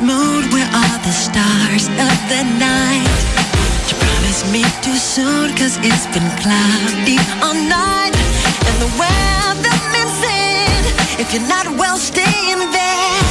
[0.00, 3.18] Mood, where are the stars of the night?
[3.88, 8.16] You promised me too soon, cause it's been cloudy all night.
[8.66, 13.24] And the weatherman said, if you're not well, stay in bed.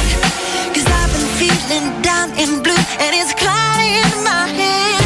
[0.74, 5.05] Cause I've been feeling down and blue, and it's cloudy in my head.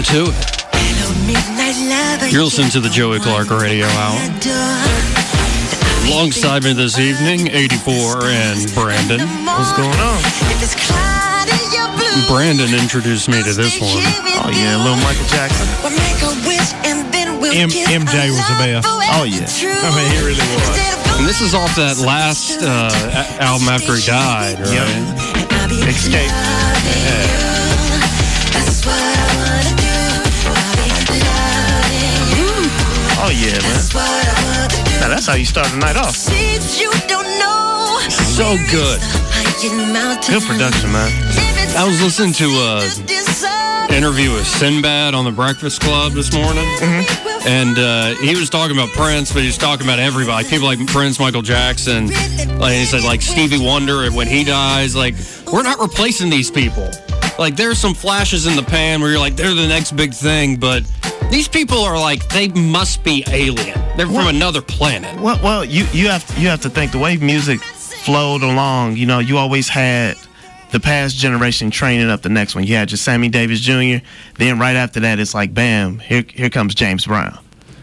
[0.00, 0.64] Welcome to it.
[0.72, 2.32] Hello, midnight lover.
[2.32, 4.16] You're listening to the Joey Clark Radio Hour.
[6.08, 9.20] Alongside me this evening, 84 and Brandon.
[9.44, 10.16] What's going on?
[10.48, 12.32] If it's cloudy, you're blue.
[12.32, 14.00] Brandon introduced me to this one.
[14.40, 15.68] Oh yeah, little Michael Jackson.
[15.84, 18.88] We'll make a wish and then we'll M- MJ was the best.
[18.88, 19.44] Oh yeah.
[19.84, 21.20] I mean, he really was.
[21.20, 22.88] And this is off that last uh,
[23.36, 25.04] album after he died, right?
[25.84, 26.32] Escape.
[26.32, 27.49] That's
[33.50, 33.74] yeah, man.
[33.74, 35.00] That's what I wanna do.
[35.00, 36.14] Now that's how you start the night off.
[36.14, 37.98] Seeds you don't know.
[38.08, 39.00] So good.
[39.60, 41.10] Good production, man.
[41.76, 46.64] I was listening to a interview with Sinbad on the Breakfast Club this morning,
[47.44, 50.84] and uh, he was talking about Prince, but he was talking about everybody, people like
[50.86, 52.06] Prince, Michael Jackson.
[52.58, 55.16] Like he said, like Stevie Wonder, when he dies, like
[55.52, 56.88] we're not replacing these people.
[57.38, 60.56] Like there's some flashes in the pan where you're like they're the next big thing,
[60.56, 60.84] but
[61.30, 63.78] these people are like they must be alien.
[63.96, 65.20] They're from another planet.
[65.20, 68.96] Well, well, you you have to, you have to think the way music flowed along.
[68.96, 70.16] You know, you always had
[70.72, 72.64] the past generation training up the next one.
[72.64, 74.04] You had your Sammy Davis Jr.
[74.36, 77.38] Then right after that, it's like bam, here here comes James Brown.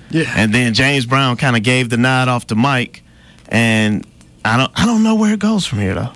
[0.10, 0.32] Yeah.
[0.36, 3.04] And then James Brown kind of gave the nod off to Mike,
[3.50, 4.06] and
[4.46, 6.12] I don't I don't know where it goes from here though.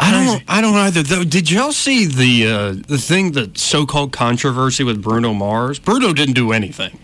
[0.00, 0.42] I don't.
[0.48, 1.02] I don't either.
[1.02, 5.78] Though, did y'all see the uh, the thing, the so-called controversy with Bruno Mars?
[5.78, 6.98] Bruno didn't do anything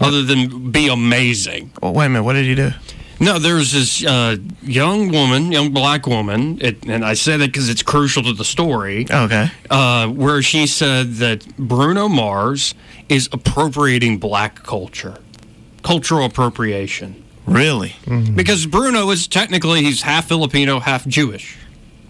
[0.00, 1.72] other than be amazing.
[1.82, 2.70] Well, wait a minute, what did he do?
[3.18, 7.70] No, there's this uh, young woman, young black woman, it, and I say that because
[7.70, 9.06] it's crucial to the story.
[9.10, 9.50] Okay.
[9.70, 12.74] Uh, where she said that Bruno Mars
[13.08, 15.16] is appropriating black culture,
[15.82, 17.24] cultural appropriation.
[17.46, 17.96] Really?
[18.34, 21.56] Because Bruno is technically he's half Filipino, half Jewish.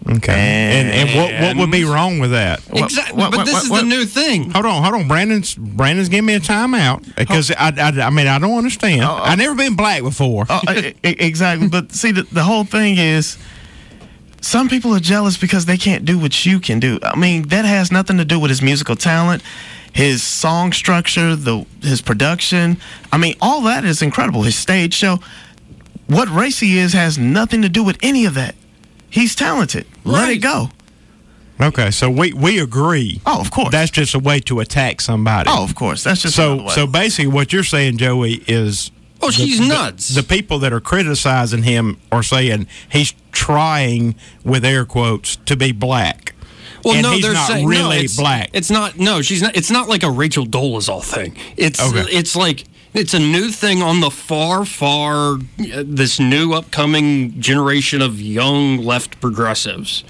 [0.09, 0.33] Okay.
[0.33, 2.61] And, and what what would be wrong with that?
[2.72, 3.17] Exactly.
[3.17, 4.50] but this is the new thing.
[4.50, 5.09] Hold on, hold on.
[5.09, 9.03] Brandon's Brandon's giving me a timeout because I, I, I mean I don't understand.
[9.03, 9.22] Oh, oh.
[9.22, 10.47] I've never been black before.
[10.49, 11.69] Oh, e- exactly.
[11.69, 13.37] But see, the, the whole thing is,
[14.41, 17.00] some people are jealous because they can't do what you can do.
[17.03, 19.43] I mean, that has nothing to do with his musical talent,
[19.93, 22.77] his song structure, the his production.
[23.11, 24.43] I mean, all that is incredible.
[24.43, 25.19] His stage show.
[26.06, 28.55] What race he is has nothing to do with any of that.
[29.11, 29.87] He's talented.
[30.05, 30.71] Let it go.
[31.61, 33.21] Okay, so we we agree.
[33.25, 33.71] Oh, of course.
[33.71, 35.49] That's just a way to attack somebody.
[35.50, 36.05] Oh, of course.
[36.05, 36.65] That's just so.
[36.65, 36.69] way.
[36.69, 38.91] So basically, what you're saying, Joey, is.
[39.22, 40.09] Oh, she's the, nuts.
[40.09, 44.15] The, the people that are criticizing him are saying he's trying,
[44.45, 46.34] with air quotes, to be black.
[46.84, 48.50] Well, and no, he's they're not saying really no, it's, black.
[48.53, 48.99] It's not.
[48.99, 49.56] No, she's not.
[49.56, 51.37] It's not like a Rachel Dolezal thing.
[51.56, 52.05] It's Okay.
[52.11, 52.65] it's like
[52.97, 55.39] it's a new thing on the far, far uh,
[55.84, 60.03] this new upcoming generation of young left progressives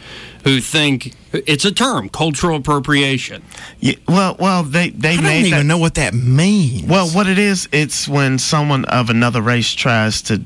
[0.45, 3.43] who think it's a term, cultural appropriation.
[3.81, 6.89] Yeah, well, well, they they I don't even that, know what that means.
[6.89, 10.41] Well, what it is, it's when someone of another race tries to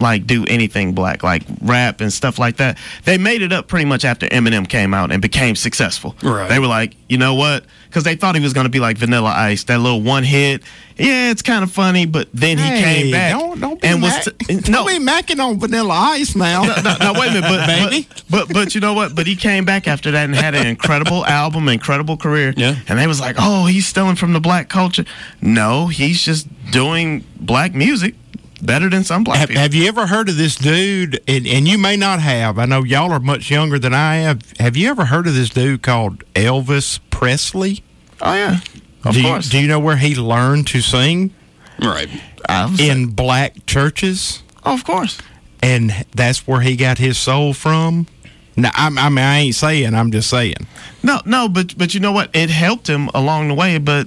[0.00, 2.78] like do anything black, like rap and stuff like that.
[3.04, 6.14] They made it up pretty much after Eminem came out and became successful.
[6.22, 6.48] Right.
[6.48, 7.64] They were like, you know what?
[7.88, 10.62] Because they thought he was going to be like Vanilla Ice, that little one hit.
[10.96, 14.12] Yeah, it's kind of funny, but then he came back Don't, don't be and was
[14.12, 14.86] mac- t- don't no.
[14.86, 16.62] be macking on Vanilla Ice now.
[16.64, 18.08] no, no, no, wait a minute, but, Baby.
[18.30, 19.14] but, but but you know what?
[19.14, 22.52] But he came back after that and had an incredible album, incredible career.
[22.56, 22.76] Yeah.
[22.88, 25.04] And they was like, oh, he's stealing from the black culture.
[25.40, 28.14] No, he's just doing black music.
[28.62, 29.62] Better than some black Have, people.
[29.62, 31.20] have you ever heard of this dude?
[31.28, 32.58] And, and you may not have.
[32.58, 34.38] I know y'all are much younger than I am.
[34.58, 37.82] Have you ever heard of this dude called Elvis Presley?
[38.22, 38.60] oh yeah,
[39.04, 39.46] of do course.
[39.46, 41.34] You, do you know where he learned to sing?
[41.80, 42.08] Right.
[42.78, 44.42] In black churches.
[44.64, 45.18] oh, of course.
[45.62, 48.06] and that's where he got his soul from.
[48.56, 49.94] Now, I, I mean, I ain't saying.
[49.94, 50.66] I'm just saying.
[51.02, 52.30] No, no, but but you know what?
[52.34, 53.78] It helped him along the way.
[53.78, 54.06] But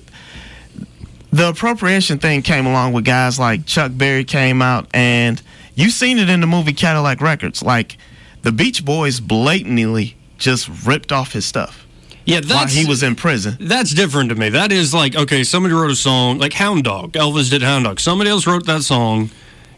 [1.31, 5.41] the appropriation thing came along with guys like Chuck Berry came out, and
[5.75, 7.61] you've seen it in the movie Cadillac Records.
[7.61, 7.97] Like
[8.43, 11.85] the Beach Boys blatantly just ripped off his stuff
[12.25, 13.57] Yeah, while that's he was in prison.
[13.59, 14.49] That's different to me.
[14.49, 17.13] That is like, okay, somebody wrote a song, like Hound Dog.
[17.13, 17.99] Elvis did Hound Dog.
[17.99, 19.31] Somebody else wrote that song,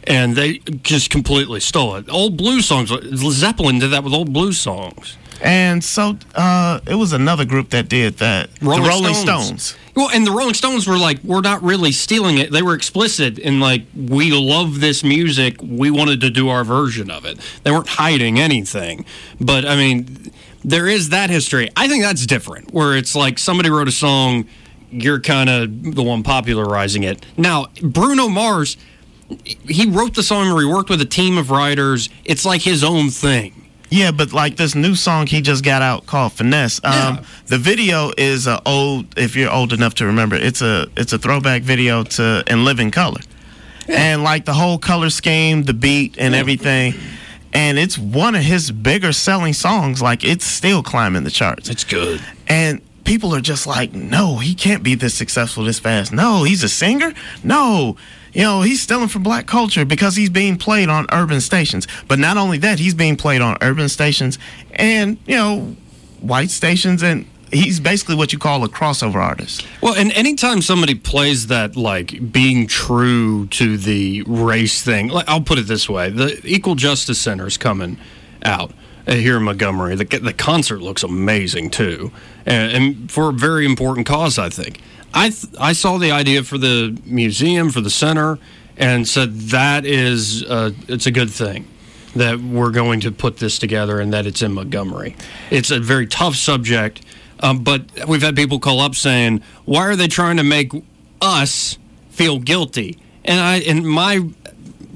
[0.03, 2.09] and they just completely stole it.
[2.09, 2.91] Old blues songs.
[3.15, 5.17] Zeppelin did that with old blues songs.
[5.41, 8.49] And so uh, it was another group that did that.
[8.61, 9.45] Rolling the Rolling Stones.
[9.45, 9.75] Stones.
[9.95, 12.51] Well, and the Rolling Stones were like, we're not really stealing it.
[12.51, 15.57] They were explicit in like, we love this music.
[15.61, 17.39] We wanted to do our version of it.
[17.63, 19.05] They weren't hiding anything.
[19.39, 20.31] But I mean,
[20.63, 21.69] there is that history.
[21.75, 24.45] I think that's different, where it's like somebody wrote a song,
[24.91, 27.25] you're kind of the one popularizing it.
[27.37, 28.77] Now, Bruno Mars,
[29.67, 32.09] he wrote the song or he worked with a team of writers.
[32.25, 33.68] It's like his own thing.
[33.89, 36.79] Yeah, but like this new song he just got out called Finesse.
[36.83, 37.23] Um, Yeah.
[37.47, 41.17] The video is a old, if you're old enough to remember, it's a it's a
[41.17, 43.21] throwback video to In Living Color,
[43.87, 46.93] and like the whole color scheme, the beat, and everything.
[47.51, 50.01] And it's one of his bigger selling songs.
[50.01, 51.67] Like it's still climbing the charts.
[51.69, 52.21] It's good.
[52.47, 56.13] And people are just like, no, he can't be this successful this fast.
[56.13, 57.11] No, he's a singer.
[57.43, 57.95] No,
[58.33, 61.87] you know, he's stealing from black culture because he's being played on urban stations.
[62.07, 64.37] But not only that, he's being played on urban stations
[64.73, 65.75] and, you know,
[66.21, 67.01] white stations.
[67.03, 69.65] And he's basically what you call a crossover artist.
[69.81, 75.41] Well, and anytime somebody plays that, like being true to the race thing, like I'll
[75.41, 77.97] put it this way: the Equal Justice Center is coming
[78.43, 78.71] out
[79.07, 79.95] here in Montgomery.
[79.95, 82.11] The the concert looks amazing too,
[82.45, 84.81] and, and for a very important cause, I think.
[85.13, 88.39] I th- I saw the idea for the museum for the center,
[88.77, 91.67] and said that is uh, it's a good thing
[92.15, 95.15] that we're going to put this together and that it's in Montgomery.
[95.51, 97.01] It's a very tough subject,
[97.41, 100.71] um, but we've had people call up saying, "Why are they trying to make
[101.21, 101.77] us
[102.09, 104.29] feel guilty?" And I, and my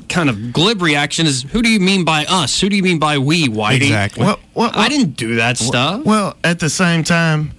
[0.09, 2.61] kind of glib reaction is, "Who do you mean by us?
[2.61, 4.25] Who do you mean by we, Whitey?" Exactly.
[4.25, 6.05] Well, well, I didn't do that stuff.
[6.05, 7.53] Well, at the same time,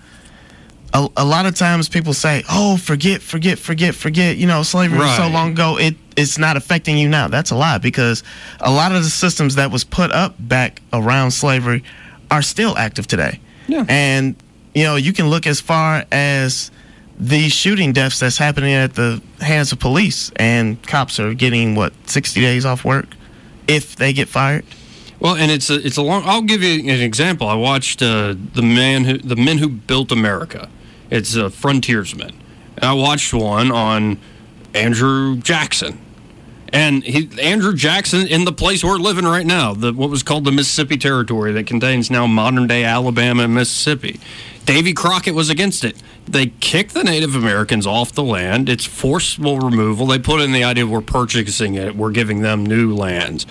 [0.95, 5.01] a, a lot of times people say, "Oh, forget, forget, forget, forget." You know, slavery
[5.01, 5.77] was so long ago.
[5.77, 7.27] It it's not affecting you now.
[7.29, 8.23] That's a lie because
[8.61, 11.83] a lot of the systems that was put up back around slavery
[12.31, 13.41] are still active today.
[13.67, 13.85] Yeah.
[13.89, 14.37] And
[14.75, 16.71] you know, you can look as far as
[17.19, 21.93] the shooting deaths that's happening at the hands of police, and cops are getting what
[22.09, 23.09] sixty days off work
[23.67, 24.65] if they get fired.
[25.19, 26.23] Well, and it's a it's a long.
[26.25, 27.49] I'll give you an example.
[27.49, 30.69] I watched uh, the man who the men who built America.
[31.11, 32.41] It's a frontiersman.
[32.77, 34.19] And I watched one on
[34.75, 35.99] Andrew Jackson,
[36.73, 40.45] and he Andrew Jackson in the place we're living right now, the what was called
[40.45, 44.19] the Mississippi Territory that contains now modern day Alabama and Mississippi.
[44.65, 46.03] Davy Crockett was against it.
[46.27, 48.69] They kicked the Native Americans off the land.
[48.69, 50.07] It's forcible removal.
[50.07, 53.47] They put in the idea we're purchasing it, we're giving them new lands.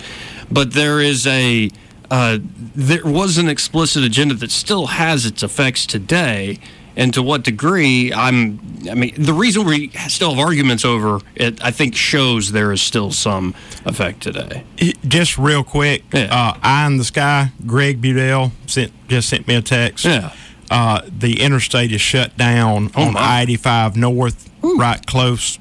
[0.50, 1.70] But there is a
[2.10, 2.38] uh,
[2.74, 6.58] there was an explicit agenda that still has its effects today.
[6.96, 8.12] And to what degree?
[8.12, 8.60] I'm.
[8.88, 12.80] I mean, the reason we still have arguments over it, I think, shows there is
[12.82, 14.62] still some effect today.
[15.06, 16.28] Just real quick, Yeah.
[16.30, 20.04] uh, Eye in the Sky, Greg Budell sent just sent me a text.
[20.04, 20.30] Yeah.
[20.70, 23.16] Uh, the interstate is shut down Oh, on.
[23.16, 25.58] I 85 north, right close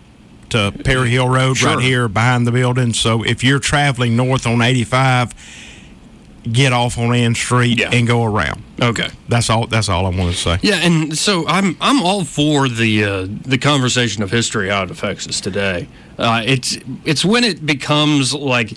[0.49, 1.75] to Perry Hill Road, Sure.
[1.75, 2.93] right here behind the building.
[2.93, 5.33] So if you're traveling north on 85,
[6.51, 7.89] get off on Ann Street Yeah.
[7.91, 8.63] and go around.
[8.81, 9.09] Okay.
[9.29, 9.67] That's all.
[9.67, 10.59] That's all I want to say.
[10.61, 14.91] Yeah, and so I'm I'm all for the uh, the conversation of history how it
[14.91, 15.87] affects us today.
[16.17, 18.73] Uh, it's it's when it becomes like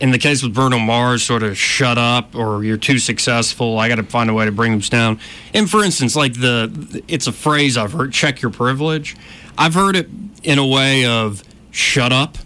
[0.00, 3.78] in the case with Bruno Mars, sort of shut up or you're too successful.
[3.80, 5.18] I got to find a way to bring them down.
[5.52, 9.16] And for instance, like the it's a phrase I've heard: check your privilege.
[9.56, 10.08] I've heard it
[10.44, 12.38] in a way of shut up.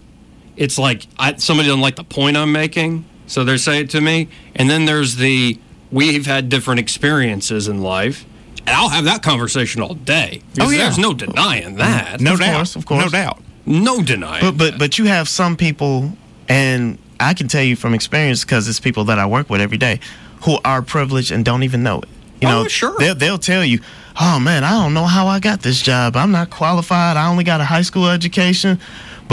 [0.56, 4.00] It's like I, somebody doesn't like the point I'm making, so they say it to
[4.00, 4.28] me.
[4.54, 5.58] And then there's the
[5.90, 8.24] we've had different experiences in life,
[8.66, 10.42] and I'll have that conversation all day.
[10.60, 10.78] Oh, yeah.
[10.84, 12.20] there's no denying that.
[12.20, 12.54] No Of doubt.
[12.56, 13.04] course, of course.
[13.04, 13.40] No doubt.
[13.66, 14.42] no denying.
[14.44, 16.12] But but but you have some people,
[16.48, 19.78] and I can tell you from experience because it's people that I work with every
[19.78, 19.98] day,
[20.44, 22.08] who are privileged and don't even know it.
[22.42, 22.94] You Oh, know, sure.
[22.98, 23.78] They'll they'll tell you,
[24.20, 26.16] oh man, I don't know how I got this job.
[26.16, 27.16] I'm not qualified.
[27.16, 28.78] I only got a high school education.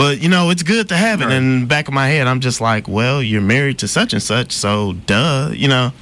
[0.00, 1.26] But you know, it's good to have it.
[1.26, 1.34] Right.
[1.34, 4.14] And in the back of my head, I'm just like, well, you're married to such
[4.14, 5.92] and such, so duh, you know.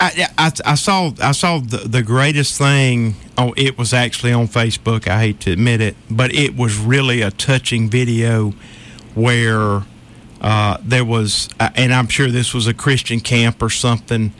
[0.00, 3.16] I, I, I saw I saw the, the greatest thing.
[3.36, 5.06] Oh, it was actually on Facebook.
[5.08, 8.54] I hate to admit it, but it was really a touching video
[9.14, 9.82] where
[10.40, 14.32] uh, there was, uh, and I'm sure this was a Christian camp or something.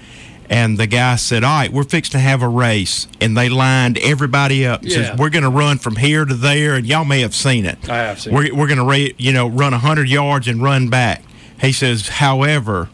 [0.53, 3.97] And the guy said, "All right, we're fixing to have a race," and they lined
[3.97, 4.83] everybody up.
[4.83, 4.97] Yeah.
[4.97, 7.89] Says, "We're going to run from here to there," and y'all may have seen it.
[7.89, 10.91] I have seen We're, we're going to, ra- you know, run hundred yards and run
[10.91, 11.25] back.
[11.63, 12.91] He says, however,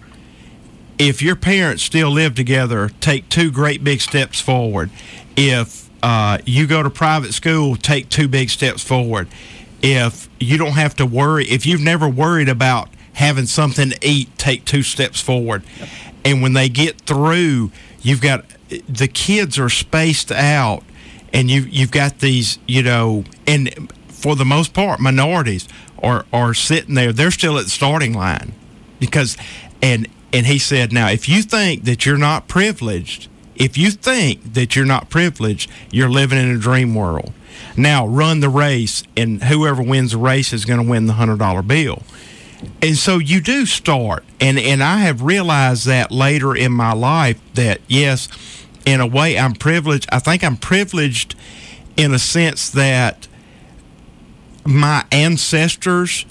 [0.98, 4.90] if your parents still live together, take two great big steps forward.
[5.36, 9.26] If uh, you go to private school, take two big steps forward.
[9.82, 14.36] If you don't have to worry, if you've never worried about having something to eat,
[14.38, 15.62] take two steps forward.
[16.24, 17.70] And when they get through,
[18.00, 18.44] you've got
[18.88, 20.82] the kids are spaced out,
[21.32, 25.68] and you you've got these, you know, and for the most part, minorities
[26.02, 27.12] are are sitting there.
[27.12, 28.52] They're still at the starting line
[29.00, 29.36] because
[29.82, 34.54] and and he said now if you think that you're not privileged if you think
[34.54, 37.32] that you're not privileged you're living in a dream world
[37.76, 41.38] now run the race and whoever wins the race is going to win the hundred
[41.38, 42.02] dollar bill
[42.82, 47.40] and so you do start and and i have realized that later in my life
[47.54, 48.28] that yes
[48.84, 51.34] in a way i'm privileged i think i'm privileged
[51.96, 53.28] in a sense that
[54.64, 56.26] my ancestors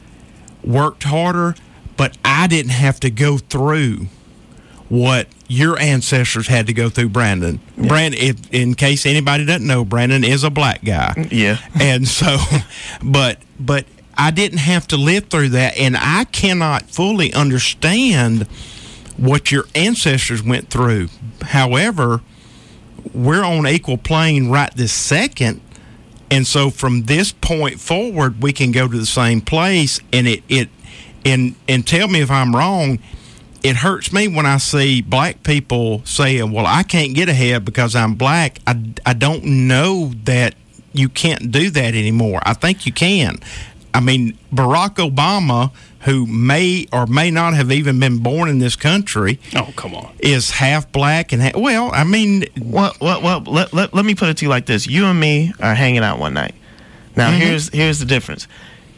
[0.64, 1.56] worked harder,
[1.98, 4.08] but I didn't have to go through
[4.90, 7.60] what your ancestors had to go through, Brandon.
[7.76, 11.28] Brandon, if, in case anybody doesn't know, Brandon is a black guy.
[11.32, 11.58] Yeah.
[11.80, 12.38] And so,
[13.04, 13.86] but, but
[14.18, 15.78] I didn't have to live through that.
[15.78, 18.44] And I cannot fully understand
[19.18, 21.10] what your ancestors went through.
[21.42, 22.22] However,
[23.14, 25.62] we're on equal plane right this second.
[26.30, 30.00] And so from this point forward, we can go to the same place.
[30.12, 30.70] And it, it,
[31.24, 33.00] and, and tell me if I'm wrong.
[33.64, 37.96] It hurts me when I see black people saying, well, I can't get ahead because
[37.96, 38.60] I'm black.
[38.68, 40.54] I, I don't know that
[40.94, 42.40] you can't do that anymore.
[42.44, 43.40] I think you can.
[43.98, 48.76] I mean, Barack Obama, who may or may not have even been born in this
[48.76, 53.40] country, oh come on, is half black and ha- well, I mean, well, well, well
[53.42, 56.04] let, let, let me put it to you like this: you and me are hanging
[56.04, 56.54] out one night.
[57.16, 57.38] Now Mhm.
[57.40, 58.48] here's here's the difference.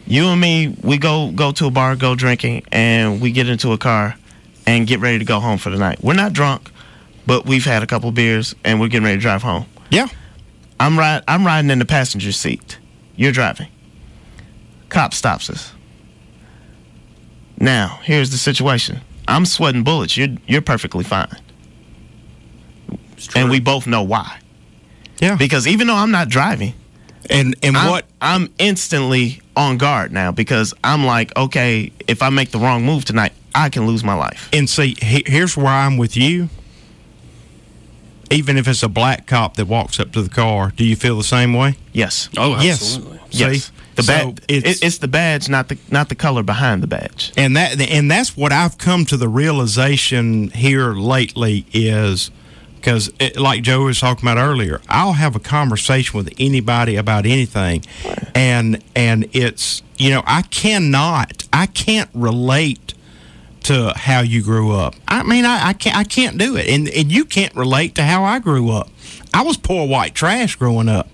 [0.06, 3.72] You and me, we go go to a bar, go drinking, and we get into
[3.72, 4.16] a car
[4.68, 6.04] and get ready to go home for the night.
[6.04, 6.70] We're not drunk,
[7.26, 9.66] but we've had a couple beers and we're getting ready to drive home.
[9.92, 10.08] Yeah.
[10.80, 12.78] I'm ride I'm riding in the passenger seat.
[13.16, 13.68] You're driving.
[14.90, 15.74] Cop stops us.
[17.60, 19.02] Now, here's the situation.
[19.28, 20.18] I'm sweating bullets.
[20.18, 21.36] You're you're perfectly fine.
[23.36, 24.40] And we both know why.
[25.20, 25.36] Yeah.
[25.36, 26.74] Because even though I'm not driving,
[27.30, 32.30] and and I'm, what I'm instantly on guard now because I'm like, okay, if I
[32.30, 34.50] make the wrong move tonight, I can lose my life.
[34.54, 36.50] And see, he, here's where I'm with you.
[38.32, 41.18] Even if it's a black cop that walks up to the car, do you feel
[41.18, 41.76] the same way?
[41.94, 42.30] Yes.
[42.38, 42.96] Oh, Yes.
[42.96, 43.20] absolutely.
[43.32, 43.64] Yes.
[43.66, 43.74] See?
[44.02, 47.32] The So it's- it's the badge, not the not the color behind the badge.
[47.38, 52.32] and that and that's what I've come to the realization here lately is
[52.76, 57.84] because like Joe was talking about earlier, I'll have a conversation with anybody about anything,
[58.34, 62.94] and and it's you know I cannot I can't relate
[63.64, 64.96] to how you grew up.
[65.08, 68.04] I mean I, I can't I can't do it, and and you can't relate to
[68.04, 68.90] how I grew up.
[69.34, 71.08] I was poor white trash growing up.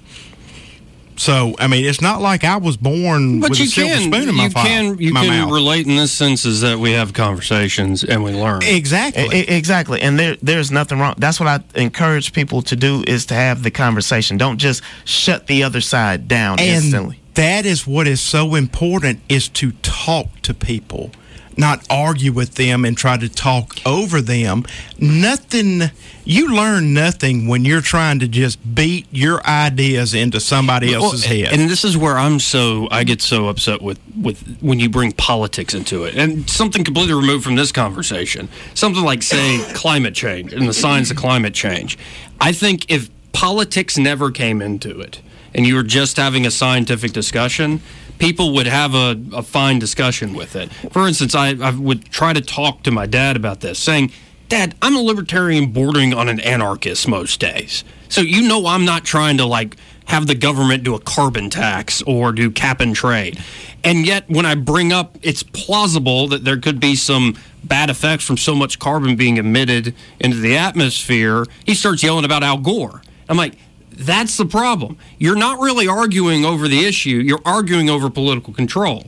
[1.18, 4.12] So I mean, it's not like I was born But with you a silver can,
[4.14, 5.52] spoon in my, you fi- can, you my can mouth.
[5.54, 8.62] relate in this sense is that we have conversations and we learn.
[8.64, 9.24] Exactly.
[9.40, 10.02] E- exactly.
[10.02, 11.16] And there there's nothing wrong.
[11.18, 14.38] That's what I encourage people to do is to have the conversation.
[14.38, 17.20] Don't just shut the other side down and instantly.
[17.36, 21.12] that is what is so important is to talk to people
[21.58, 24.64] not argue with them and try to talk over them
[25.00, 25.84] nothing
[26.28, 31.38] you learn nothing when you're trying to just beat your ideas into somebody else's Well,
[31.38, 34.90] head And this is where I'm so I get so upset with with when you
[34.90, 38.50] bring politics into it, and something completely removed from this conversation.
[38.74, 41.98] Something like say climate change and the signs of climate change.
[42.42, 45.22] I think if politics never came into it,
[45.54, 47.82] and you were just having a scientific discussion.
[48.20, 50.72] People would have a, a fine discussion with it.
[50.92, 54.12] For instance, I, I would try to talk to my dad about this, saying,
[54.48, 57.84] Dad, I'm a libertarian bordering on an anarchist most days.
[58.10, 62.04] So you know I'm not trying to like have the government do a carbon tax
[62.04, 63.44] or do cap and trade.
[63.84, 68.24] And yet when I bring up it's plausible that there could be some bad effects
[68.24, 73.02] from so much carbon being emitted into the atmosphere, he starts yelling about Al Gore.
[73.28, 73.56] I'm like,
[73.98, 74.98] that's the problem.
[75.18, 79.06] You're not really arguing over the issue, you're arguing over political control.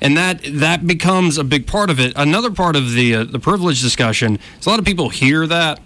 [0.00, 2.12] and that that becomes a big part of it.
[2.16, 5.80] Another part of the uh, the privilege discussion is a lot of people hear that,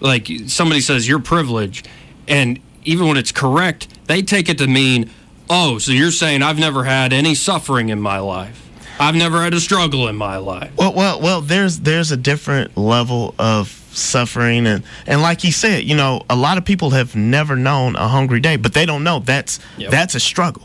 [0.00, 1.88] like somebody says you're privileged,
[2.26, 5.10] and even when it's correct, they take it to mean,
[5.50, 8.64] oh, so you're saying I've never had any suffering in my life.
[9.00, 10.72] I've never had a struggle in my life.
[10.76, 11.40] Well, well, well.
[11.40, 16.36] There's there's a different level of suffering, and and like he said, you know, a
[16.36, 19.90] lot of people have never known a hungry day, but they don't know that's Yep.
[19.90, 20.64] that's a struggle.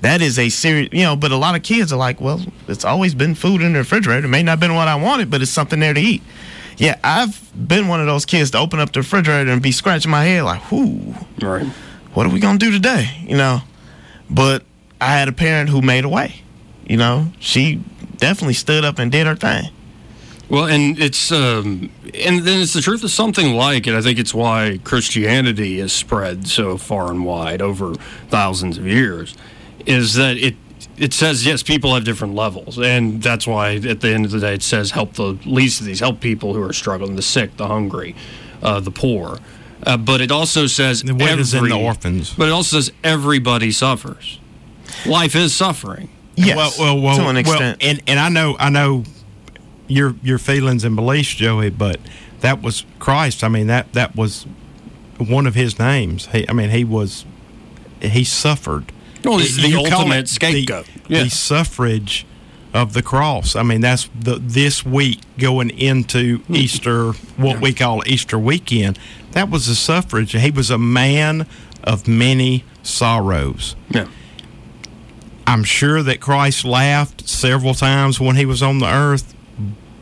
[0.00, 1.16] That is a serious, you know.
[1.16, 4.26] But a lot of kids are like, well, it's always been food in the refrigerator.
[4.26, 6.22] It may not have been what I wanted, but it's something there to eat.
[6.76, 10.12] Yeah, I've been one of those kids to open up the refrigerator and be scratching
[10.12, 11.66] my head like, whoo, Right.
[12.14, 13.10] what are we gonna do today?
[13.26, 13.62] You know.
[14.30, 14.62] But
[15.00, 16.42] I had a parent who made a way.
[16.86, 17.80] You know, she
[18.18, 19.70] definitely stood up and did her thing.
[20.50, 23.94] Well, and it's um, and then it's the truth of something like it.
[23.94, 27.94] I think it's why Christianity is spread so far and wide over
[28.28, 29.34] thousands of years.
[29.84, 30.56] Is that it?
[30.96, 34.40] It says yes, people have different levels, and that's why at the end of the
[34.40, 37.56] day it says help the least of these, help people who are struggling, the sick,
[37.56, 38.16] the hungry,
[38.62, 39.38] uh, the poor.
[39.86, 42.34] Uh, but it also says The widows and the every- orphans.
[42.36, 44.40] But it also says everybody suffers.
[45.06, 46.08] Life is suffering.
[46.34, 47.78] Yes, well, well, well, to an well, extent.
[47.82, 49.04] and and I know, I know
[49.88, 51.98] your your feelings and beliefs, Joey, but
[52.40, 53.42] that was Christ.
[53.42, 54.46] I mean that that was
[55.18, 56.26] one of his names.
[56.26, 57.24] He, I mean, he was
[58.00, 58.92] he suffered.
[59.24, 60.86] Well, he's the You ultimate it the- scapegoat.
[61.08, 62.24] The, suffrage
[62.72, 63.56] of the cross.
[63.56, 66.54] I mean, that's the this week going into Hmm.
[66.54, 68.98] Easter, what we call Easter weekend.
[69.32, 70.32] That was the suffrage.
[70.32, 71.46] He was a man
[71.82, 73.74] of many sorrows.
[73.90, 74.06] Yeah.
[75.46, 79.34] I'm sure that Christ laughed several times when he was on the earth,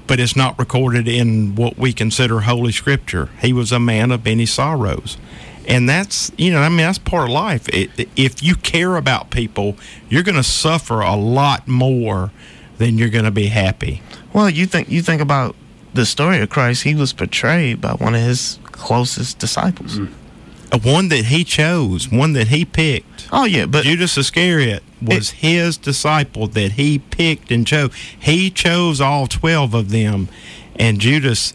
[0.07, 3.31] but it's not recorded in what we consider Holy Scripture.
[3.41, 5.17] He was a man of many sorrows.
[5.69, 7.69] And that's, you know, I mean, that's part of life.
[7.71, 9.77] It, if you care about people,
[10.09, 12.31] you're going to suffer a lot more
[12.79, 14.01] than you're going to be happy.
[14.33, 15.57] Well, you think you think about
[15.95, 16.85] the story of Christ.
[16.85, 19.99] He was portrayed by one of his closest disciples.
[19.99, 20.09] A
[20.83, 23.29] one that he chose, one that he picked.
[23.33, 27.93] Oh yeah, but Judas Iscariot was his disciple that he picked and chose.
[28.19, 30.29] He chose all 12 of them,
[30.77, 31.55] and Judas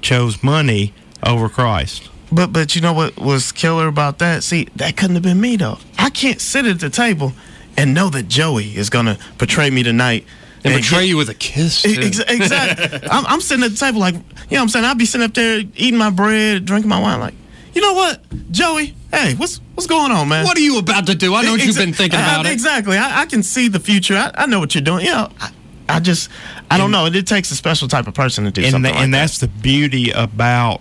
[0.00, 0.92] chose money
[1.26, 2.08] over Christ.
[2.30, 4.42] But but you know what was killer about that?
[4.42, 5.78] See, that couldn't have been me though.
[5.98, 7.32] I can't sit at the table
[7.76, 10.24] and know that Joey is gonna portray me tonight.
[10.64, 11.82] And betray you with a kiss.
[11.82, 11.94] too.
[12.00, 13.08] Ex- exactly.
[13.10, 14.84] I'm, I'm sitting at the table like, you know what I'm saying?
[14.84, 17.34] I'll be sitting up there eating my bread, drinking my wine, like,
[17.76, 18.94] you know what, Joey?
[19.12, 20.44] Hey, what's what's going on, man?
[20.44, 21.34] What are you about to do?
[21.34, 22.52] I know what you've been thinking I- about it.
[22.52, 22.96] Exactly.
[22.98, 24.14] I, I can see the future.
[24.16, 25.04] I, I know what you're doing.
[25.04, 25.50] You know, I,
[25.88, 26.28] I just,
[26.70, 27.06] I don't know.
[27.06, 29.14] It, it takes a special type of person to do and something tha- like and
[29.14, 29.18] that.
[29.20, 30.80] that's the beauty about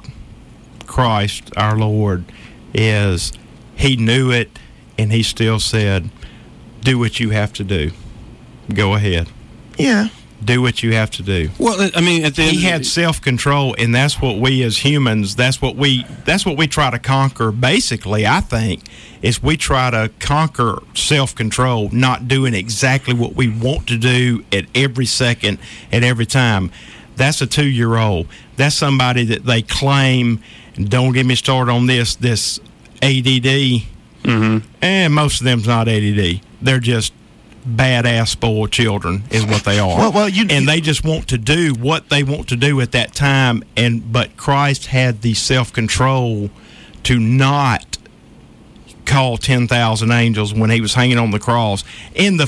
[0.88, 2.26] Christ our Lord
[2.74, 3.32] is
[3.76, 4.58] he knew it
[4.98, 6.10] and he still said
[6.82, 7.92] do what you have to do
[8.74, 9.28] go ahead
[9.78, 10.08] Yeah.
[10.43, 11.50] Do what you have to do.
[11.58, 15.36] Well, I mean, at the end, he had self-control and that's what we as humans
[15.36, 18.84] that's what we that's what we try to conquer basically i think
[19.26, 24.65] is we try to conquer self-control not doing exactly what we want to do at
[24.76, 25.58] every second
[25.91, 26.71] at every time.
[27.15, 28.28] That's a two-year-old.
[28.56, 30.41] That's somebody that they claim
[30.76, 32.60] don't get me started on this this
[33.02, 33.82] ADD
[34.24, 34.58] mm-hmm.
[34.82, 37.13] and most of them's not ADD they're just
[37.67, 39.97] badass spoiled children is what they are.
[39.97, 42.91] Well- well, you- and they just want to do what they want to do at
[42.91, 43.63] that time.
[43.75, 46.49] And but Christ had the self control
[47.04, 47.97] to not
[49.06, 51.84] call ten thousand angels when he was hanging on the cross.
[52.15, 52.45] And the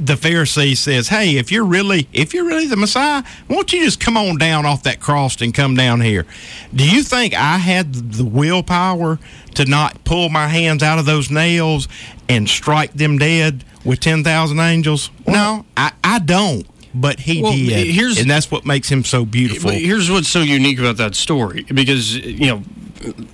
[0.00, 3.98] the Pharisee says, "Hey, if you're really if you're really the Messiah, won't you just
[3.98, 6.26] come on down off that cross and come down here?"
[6.74, 9.18] Do you think I had the willpower
[9.54, 11.88] to not pull my hands out of those nails
[12.30, 15.10] and strike them dead with ten thousand angels?
[15.26, 16.66] no, I, I don't.
[16.92, 19.70] But he Well, did, and that's what makes him so beautiful.
[19.70, 22.62] Here's what's so unique about that story because you know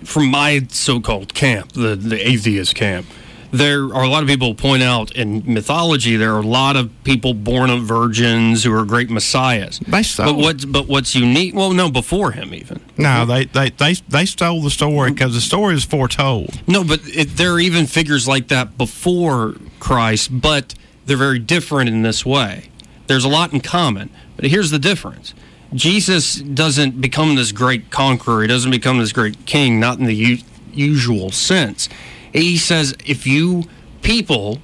[0.05, 3.07] from my so-called camp the the atheist camp
[3.53, 6.77] there are a lot of people who point out in mythology there are a lot
[6.77, 11.15] of people born of virgins who are great messiahs They stole but what's but what's
[11.15, 15.35] unique well no before him even No, they they they, they stole the story because
[15.35, 16.61] the story is foretold.
[16.67, 21.89] No, but it, there are even figures like that before Christ, but they're very different
[21.91, 22.71] in this way.
[23.07, 25.35] There's a lot in common, but here's the difference.
[25.75, 28.43] Jesus doesn't become this great conqueror.
[28.43, 30.39] He doesn't become this great king, not in the u-
[30.73, 31.89] usual sense.
[32.37, 33.65] He says, if you
[34.03, 34.59] people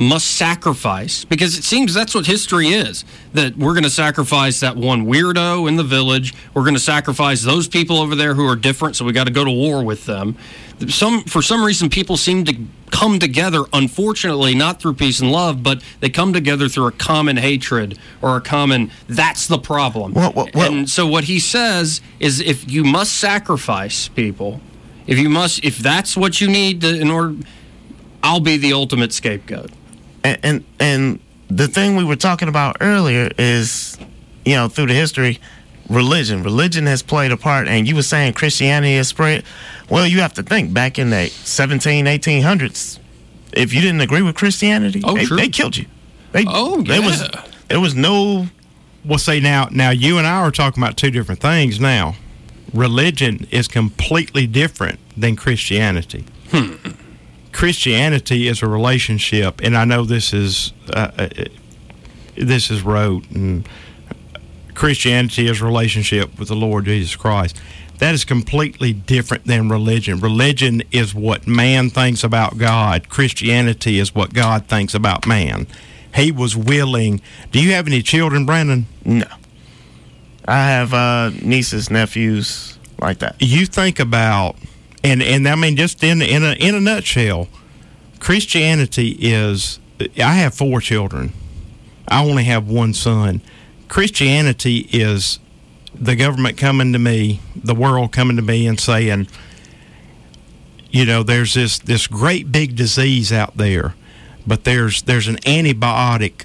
[0.00, 4.76] must sacrifice, because it seems that's what history is that we're going to sacrifice that
[4.76, 6.34] one weirdo in the village.
[6.54, 9.32] We're going to sacrifice those people over there who are different, so we got to
[9.32, 10.36] go to war with them.
[10.88, 12.56] Some, for some reason, people seem to
[12.92, 17.36] come together, unfortunately, not through peace and love, but they come together through a common
[17.36, 20.14] hatred or a common, that's the problem.
[20.14, 24.60] Well, well, well- and so what he says is if you must sacrifice people,
[25.08, 27.34] if you must, if that's what you need to, in order,
[28.22, 29.70] I'll be the ultimate scapegoat.
[30.22, 31.18] and, and and
[31.50, 33.96] the thing we were talking about earlier is
[34.44, 35.38] you know through the history
[35.88, 39.42] religion religion has played a part and you were saying christianity has spread
[39.88, 42.98] well you have to think back in the 17 1800s
[43.54, 45.36] if you didn't agree with christianity Oh, they, true.
[45.38, 45.86] they killed you
[46.32, 47.26] they, Oh, there was
[47.68, 48.46] there was no
[49.06, 51.80] Well, see now, now you and I are talking about two different things.
[51.80, 52.14] Now,
[52.72, 56.24] religion is completely different than Christianity.
[57.52, 61.28] Christianity is a relationship, and I know this is uh, uh,
[62.36, 63.68] this is rote, and
[64.74, 67.60] Christianity is a relationship with the Lord Jesus Christ.
[67.98, 70.20] That is completely different than religion.
[70.20, 73.08] Religion is what man thinks about God.
[73.08, 75.66] Christianity is what God thinks about man.
[76.14, 77.20] He was willing.
[77.50, 78.86] Do you have any children, Brandon?
[79.04, 79.26] no
[80.48, 84.56] i have uh nieces nephews like that you think about
[85.04, 87.48] and and I mean just in in a in a nutshell,
[88.18, 91.32] Christianity is I have four children.
[92.06, 93.42] I only have one son.
[93.88, 95.38] Christianity is
[95.94, 99.28] the government coming to me, the world coming to me and saying,
[100.90, 103.94] you know, there's this this great big disease out there,
[104.46, 106.44] but there's there's an antibiotic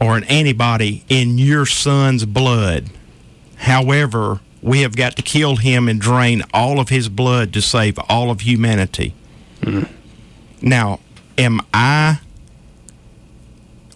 [0.00, 2.90] or an antibody in your son's blood.
[3.62, 7.96] However, we have got to kill him and drain all of his blood to save
[8.08, 9.14] all of humanity.
[9.60, 9.84] Mm-hmm.
[10.68, 10.98] Now,
[11.38, 12.18] am I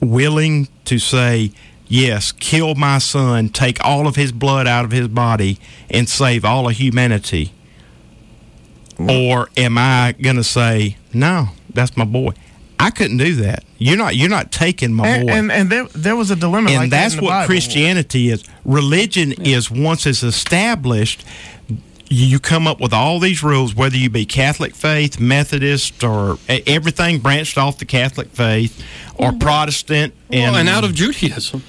[0.00, 1.50] willing to say,
[1.88, 5.58] yes, kill my son, take all of his blood out of his body,
[5.90, 7.52] and save all of humanity?
[9.00, 12.34] Or am I going to say, no, that's my boy?
[12.78, 13.64] I couldn't do that.
[13.78, 14.16] You're not.
[14.16, 16.90] You're not taking my and, boy and and there there was a dilemma and like
[16.90, 17.46] that's in the what Bible.
[17.46, 18.42] Christianity is.
[18.64, 21.24] Religion is once it's established,
[22.08, 26.62] you come up with all these rules, whether you be Catholic faith, Methodist, or e-
[26.66, 28.82] everything branched off the Catholic faith,
[29.16, 31.62] or Protestant, and Well, and out of Judaism.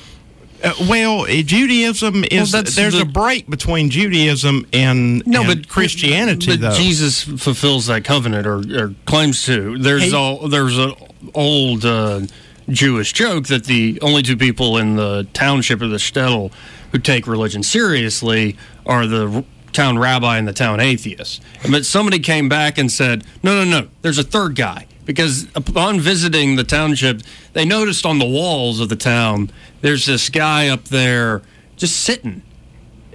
[0.63, 5.69] Uh, well, Judaism is that's there's the- a break between Judaism and, No, and but
[5.69, 6.75] Christianity but though.
[6.75, 9.77] Jesus fulfills that covenant or, or claims to.
[9.77, 10.93] There's He- all there's an
[11.33, 12.21] old uh,
[12.69, 16.51] Jewish joke that the only two people in the township of the shtetl
[16.91, 19.43] who take religion seriously are the
[19.73, 21.41] town rabbi and the town atheist.
[21.69, 23.87] But somebody came back and said, "No, no, no.
[24.01, 27.21] There's a third guy." Because upon visiting the township,
[27.53, 29.49] they noticed on the walls of the town
[29.81, 31.41] there's this guy up there
[31.77, 32.43] just sitting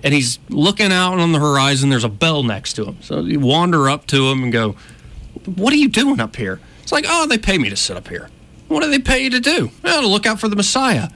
[0.03, 1.91] and he's looking out on the horizon.
[1.91, 2.97] There's a bell next to him.
[3.03, 4.75] So you wander up to him and go,
[5.45, 6.61] What are you doing up here?
[6.83, 8.31] It's like, Oh, they pay me to sit up here.
[8.69, 9.71] What do they pay you to do?
[9.83, 11.11] Well, to look out for the Messiah.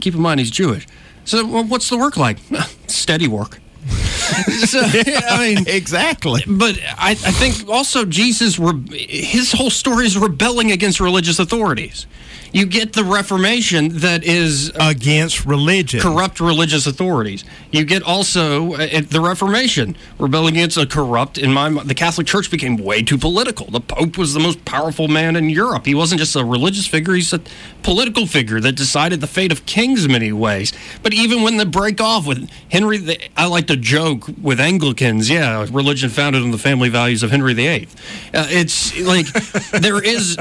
[0.00, 0.86] Keep in mind, he's Jewish.
[1.24, 2.38] So, well, what's the work like?
[2.86, 3.58] Steady work.
[4.66, 6.42] so, I mean, exactly.
[6.46, 12.06] but I, I think also Jesus, re- his whole story is rebelling against religious authorities.
[12.52, 17.44] You get the Reformation that is against religion, corrupt religious authorities.
[17.70, 21.38] You get also uh, the Reformation rebelling against a corrupt.
[21.38, 23.66] In my the Catholic Church became way too political.
[23.70, 25.86] The Pope was the most powerful man in Europe.
[25.86, 27.40] He wasn't just a religious figure; he's a
[27.82, 30.72] political figure that decided the fate of kings in many ways.
[31.02, 35.30] But even when they break off with Henry, the, I like to joke with Anglicans.
[35.30, 37.86] Yeah, religion founded on the family values of Henry VIII.
[38.34, 39.26] Uh, it's like
[39.72, 40.36] there is,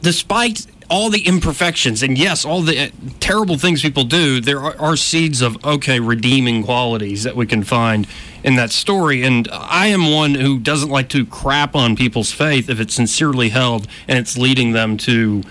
[0.00, 2.88] despite all the imperfections and yes, all the uh,
[3.20, 7.62] terrible things people do, there are, are seeds of okay redeeming qualities that we can
[7.62, 8.06] find
[8.42, 9.22] in that story.
[9.22, 13.50] And I am one who doesn't like to crap on people's faith if it's sincerely
[13.50, 15.42] held and it's leading them to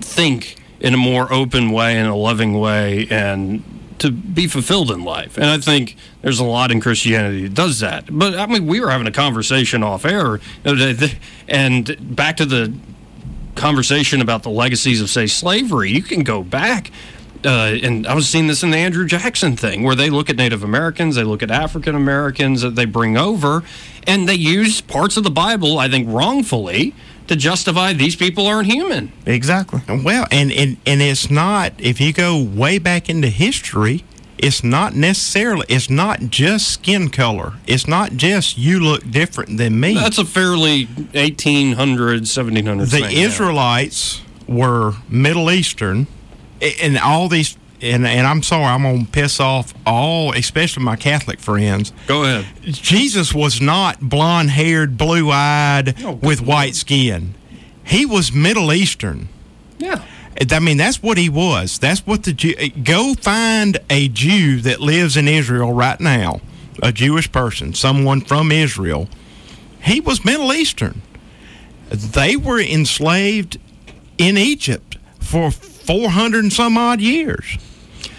[0.00, 3.62] think in a more open way and a loving way and
[3.98, 5.36] to be fulfilled in life.
[5.36, 8.06] And I think there's a lot in Christianity that does that.
[8.10, 10.40] But I mean, we were having a conversation off air,
[11.46, 12.72] and back to the
[13.60, 15.90] conversation about the legacies of, say, slavery.
[15.90, 16.90] You can go back.
[17.44, 20.36] Uh, and I was seeing this in the Andrew Jackson thing, where they look at
[20.36, 23.62] Native Americans, they look at African Americans that they bring over,
[24.06, 26.94] and they use parts of the Bible, I think wrongfully,
[27.28, 29.12] to justify these people aren't human.
[29.24, 29.80] Exactly.
[29.88, 34.04] Well, and, and and it's not if you go way back into history,
[34.42, 37.54] it's not necessarily it's not just skin color.
[37.66, 39.94] It's not just you look different than me.
[39.94, 43.06] That's a fairly 1800s, 1700s the.
[43.10, 46.06] Israelites were Middle Eastern,
[46.82, 47.56] and all these.
[47.82, 51.92] And, and I'm sorry, I'm gonna piss off all, especially my Catholic friends.
[52.06, 52.44] Go ahead.
[52.62, 57.34] Jesus was not blonde haired, blue eyed, with white skin.
[57.84, 59.28] he was Middle Eastern.
[59.78, 60.04] Yeah.
[60.50, 61.78] I mean, that's what he was.
[61.78, 62.54] That's what the Jew.
[62.82, 66.40] Go find a Jew that lives in Israel right now,
[66.82, 69.08] a Jewish person, someone from Israel.
[69.82, 71.02] He was Middle Eastern.
[71.90, 73.58] They were enslaved
[74.16, 77.58] in Egypt for 400 and some odd years.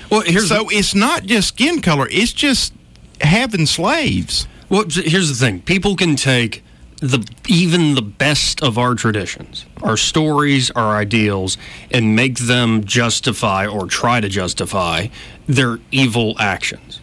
[0.09, 2.73] Well, here's so it's not just skin color, it's just
[3.21, 4.47] having slaves.
[4.69, 6.63] Well, here's the thing people can take
[7.01, 11.57] the even the best of our traditions, our stories, our ideals,
[11.89, 15.07] and make them justify or try to justify
[15.47, 17.01] their evil actions.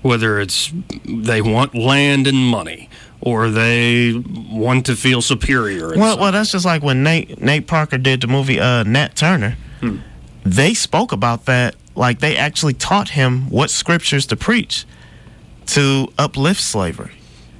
[0.00, 0.72] Whether it's
[1.04, 2.88] they want land and money,
[3.20, 4.14] or they
[4.50, 5.88] want to feel superior.
[5.96, 9.56] Well, well, that's just like when Nate Nate Parker did the movie uh, Nat Turner.
[9.80, 9.98] Hmm.
[10.44, 14.86] They spoke about that, like they actually taught him what scriptures to preach
[15.66, 17.12] to uplift slavery,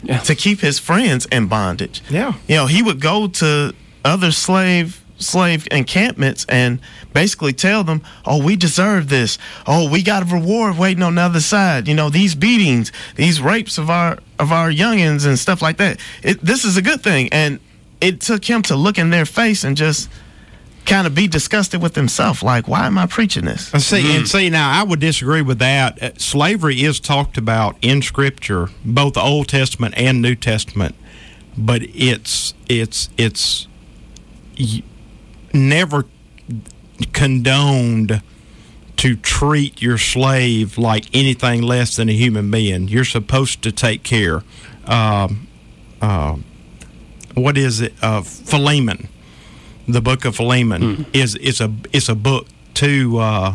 [0.02, 0.18] yeah.
[0.18, 2.02] to keep his friends in bondage.
[2.08, 6.80] Yeah, you know, he would go to other slave slave encampments and
[7.12, 9.38] basically tell them, "Oh, we deserve this.
[9.66, 11.88] Oh, we got a reward waiting on the other side.
[11.88, 15.98] You know, these beatings, these rapes of our of our youngins and stuff like that.
[16.22, 17.60] It, this is a good thing." And
[18.00, 20.08] it took him to look in their face and just
[20.86, 22.42] kind of be disgusted with himself.
[22.42, 23.72] Like, why am I preaching this?
[23.72, 26.02] And see, and see, now I would disagree with that.
[26.02, 30.94] Uh, slavery is talked about in Scripture, both the Old Testament and New Testament,
[31.56, 33.66] but it's it's it's
[35.52, 36.06] never
[37.12, 38.22] condoned
[38.96, 42.88] to treat your slave like anything less than a human being.
[42.88, 44.42] You're supposed to take care.
[44.86, 45.48] Um,
[46.00, 46.36] uh,
[47.34, 47.94] what is it?
[48.02, 49.08] Uh, Philemon,
[49.88, 53.54] the book of Philemon is is a it's a book to uh,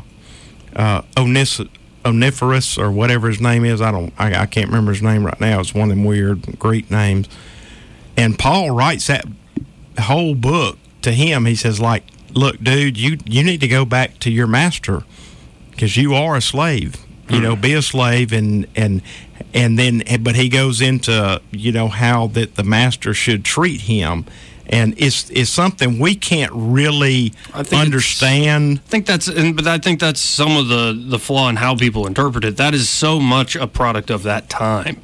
[0.75, 1.61] uh, Onis-
[2.05, 3.81] Oniferous or whatever his name is.
[3.81, 5.59] I don't I, I can't remember his name right now.
[5.59, 7.27] It's one of them weird Greek names.
[8.15, 9.25] And Paul writes that
[9.99, 11.45] whole book to him.
[11.45, 15.03] He says like, look, dude, you you need to go back to your master
[15.71, 16.95] because you are a slave.
[17.29, 19.01] You know, be a slave and and
[19.53, 24.25] and then but he goes into you know how that the master should treat him
[24.69, 27.31] and it's it's something we can't really
[27.87, 31.55] understand I think that's, and, but I think that's some of the the flaw in
[31.55, 32.57] how people interpret it.
[32.57, 35.01] That is so much a product of that time.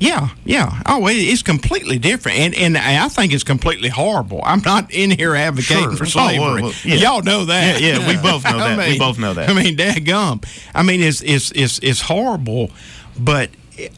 [0.00, 0.80] Yeah, yeah.
[0.86, 4.40] Oh, it's completely different, and and I think it's completely horrible.
[4.44, 5.96] I'm not in here advocating Sure.
[5.96, 6.38] for Oh, slavery.
[6.40, 6.94] well, well, yeah.
[6.96, 7.80] Y'all know that.
[7.80, 8.88] Yeah, yeah, we both know that.
[8.88, 9.50] We both know that.
[9.50, 10.44] I mean, dadgum.
[10.74, 12.70] I mean, it's it's it's it's horrible,
[13.18, 13.50] but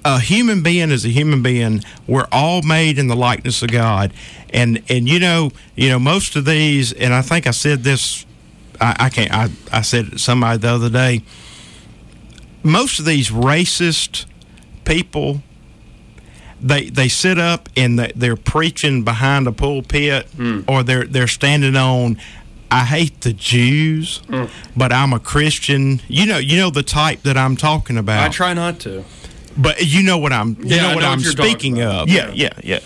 [0.05, 1.83] a human being is a human being.
[2.07, 4.13] We're all made in the likeness of God,
[4.53, 8.27] and and you know you know most of these, and I think I said this.
[8.81, 9.33] I, I can't.
[9.33, 11.23] I I said it to somebody the other day.
[12.63, 14.27] Most of these racist
[14.85, 15.43] people
[16.63, 20.61] they they sit up and they- they're preaching behind a pulpit hmm.
[20.69, 22.19] or they're they're standing on
[22.71, 24.49] I hate the Jews, mm.
[24.77, 26.01] but I'm a Christian.
[26.09, 28.25] You know, you know the type that I'm talking about.
[28.25, 29.05] I try not to.
[29.57, 32.09] But you know what I'm you Yeah, know what know I'm what speaking of.
[32.09, 32.81] Yeah, yeah, yeah.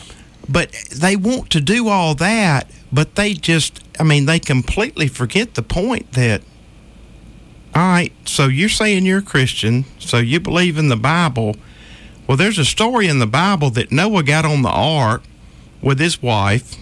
[0.49, 5.55] But they want to do all that, but they just I mean, they completely forget
[5.55, 6.43] the point that
[7.75, 11.57] all right, so you're saying you're a Christian, so you believe in the Bible.
[12.27, 15.23] Well, there's a story in the Bible that Noah got on the ark
[15.83, 16.77] with his wife.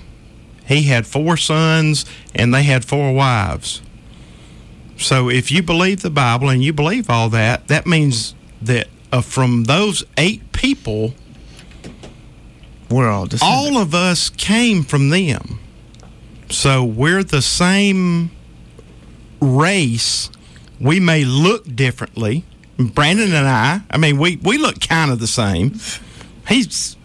[0.66, 3.82] He had four sons and they had four wives.
[4.96, 9.20] So if you believe the Bible and you believe all that, that means that uh,
[9.20, 11.14] from those eight people,
[12.88, 15.58] we're all all of us came from them.
[16.50, 18.30] So we're the same
[19.40, 20.30] race.
[20.78, 22.44] We may look differently.
[22.78, 25.78] Brandon and I, I mean, we, we look kind of the same.
[26.48, 26.96] He's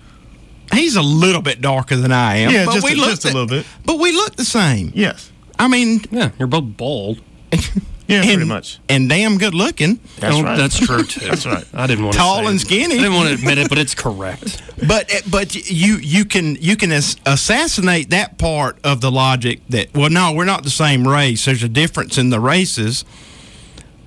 [0.74, 2.52] he's a little bit darker than I am.
[2.52, 3.66] Yeah, but just we a- look just a the- little bit.
[3.86, 4.92] But we look the same.
[4.96, 5.32] Yes.
[5.60, 7.22] I mean, yeah, you're both bald.
[8.10, 8.80] Yeah, and, pretty much.
[8.88, 10.00] And damn good looking.
[10.22, 11.28] That's, Oh, That's true too.
[11.28, 11.66] That's right.
[11.74, 12.96] I didn't want to Tall and skinny.
[12.96, 14.64] I didn't want to admit it, but it's correct.
[14.88, 19.94] But eh, but you you can you can assassinate that part of the logic that
[19.94, 21.44] well no we're not the same race.
[21.44, 23.04] There's a difference in the races.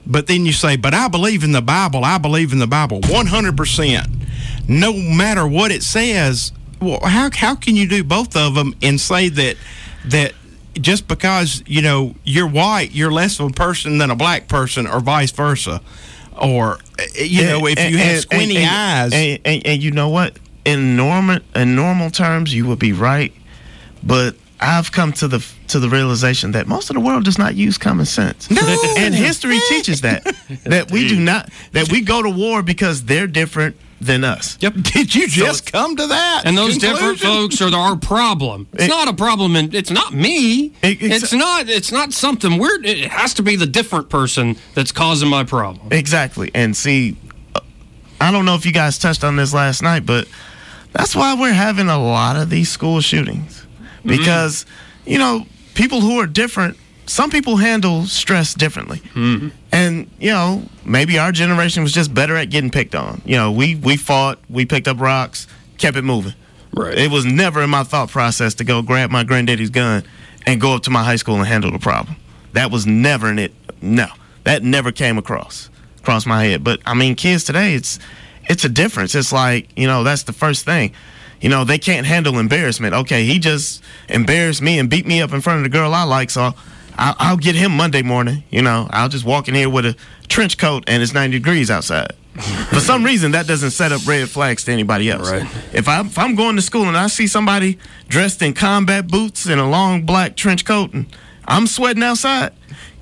[0.06, 2.02] But then you say, but I believe in the Bible.
[2.04, 4.06] I believe in the Bible 100%.
[4.68, 9.00] No matter what it says, well, how, how can you do both of them and
[9.00, 9.56] say that
[10.06, 10.32] that
[10.80, 14.86] just because, you know, you're white, you're less of a person than a black person
[14.86, 15.80] or vice versa?
[16.40, 19.12] Or, uh, you know, if you have squinty eyes.
[19.12, 20.38] and, and, and you know what?
[20.64, 23.32] In normal in normal terms, you would be right,
[24.02, 27.54] but I've come to the to the realization that most of the world does not
[27.54, 28.48] use common sense.
[28.98, 30.22] and history teaches that
[30.64, 34.56] that we do not that we go to war because they're different than us.
[34.60, 34.74] Yep.
[34.82, 36.42] Did you just come to that?
[36.46, 36.96] And those conclusion?
[36.96, 38.66] different folks are our problem.
[38.72, 40.72] It's It- not a problem, and it's not me.
[40.82, 41.68] It- it's- it's not.
[41.68, 42.86] It's not something weird.
[42.86, 45.88] It has to be the different person that's causing my problem.
[45.90, 46.50] Exactly.
[46.54, 47.16] And see,
[47.54, 47.60] uh,
[48.20, 50.26] I don't know if you guys touched on this last night, but
[50.92, 53.64] that's why we're having a lot of these school shootings.
[54.04, 54.64] Because,
[55.06, 56.76] you know, people who are different,
[57.10, 58.98] some people handle stress differently.
[58.98, 59.48] Mm-hmm.
[59.72, 63.20] And, you know, maybe our generation was just better at getting picked on.
[63.24, 66.34] You know, we, we fought, we picked up rocks, kept it moving.
[66.72, 66.96] Right.
[66.96, 70.04] It was never in my thought process to go grab my granddaddy's gun
[70.46, 72.14] and go up to my high school and handle the problem.
[72.52, 73.52] That was never in it.
[73.82, 74.06] No,
[74.44, 75.68] that never came across
[75.98, 76.62] across my head.
[76.62, 77.98] But I mean, kids today, it's
[78.48, 79.14] it's a difference.
[79.14, 80.92] It's like you know that's the first thing.
[81.40, 82.94] You know they can't handle embarrassment.
[82.94, 86.04] Okay, he just embarrassed me and beat me up in front of the girl I
[86.04, 86.54] like, so
[86.98, 88.44] I'll, I'll get him Monday morning.
[88.50, 89.96] You know, I'll just walk in here with a
[90.28, 92.12] trench coat and it's 90 degrees outside.
[92.70, 95.30] For some reason, that doesn't set up red flags to anybody else.
[95.30, 95.42] Right.
[95.72, 99.46] If I'm if I'm going to school and I see somebody dressed in combat boots
[99.46, 101.06] and a long black trench coat and
[101.46, 102.52] I'm sweating outside,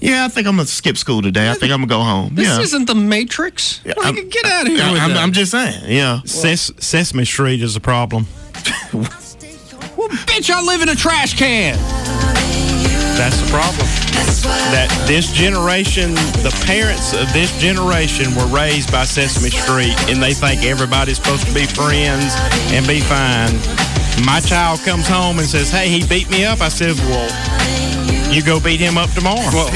[0.01, 1.51] yeah, I think I'm gonna skip school today.
[1.51, 2.35] I think I'm gonna go home.
[2.35, 2.61] This yeah.
[2.61, 3.81] isn't the Matrix.
[3.85, 5.19] Yeah, Like, I'm- get out of here with I'm, that.
[5.19, 5.83] I'm just saying.
[5.87, 6.21] Yeah.
[6.25, 8.27] Ses- Sesame Street is a problem.
[8.93, 11.77] well, bitch, I live in a trash can.
[13.19, 13.83] That's the problem.
[14.71, 16.15] That this generation,
[16.47, 21.45] the parents of this generation were raised by Sesame Street and they think everybody's supposed
[21.47, 22.39] to be friends
[22.71, 23.59] and be fine.
[24.25, 26.61] My child comes home and says, Hey, he beat me up.
[26.61, 27.27] I said, Well,
[28.33, 29.51] you go beat him up tomorrow.
[29.51, 29.67] Well,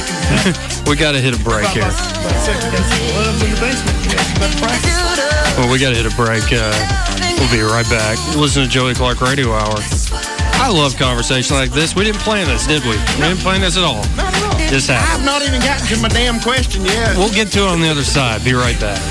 [0.86, 1.82] we got to hit a break here.
[5.58, 6.46] Well, we got to hit a break.
[6.46, 6.70] Uh,
[7.42, 8.22] we'll be right back.
[8.36, 9.82] Listen to Joey Clark Radio Hour.
[10.62, 11.96] I love conversation like this.
[11.96, 12.90] We didn't plan this, did we?
[12.90, 14.04] We didn't plan this at all.
[14.70, 17.16] Just I've not even gotten to my damn question yet.
[17.16, 18.44] We'll get to it on the other side.
[18.44, 19.02] Be right back.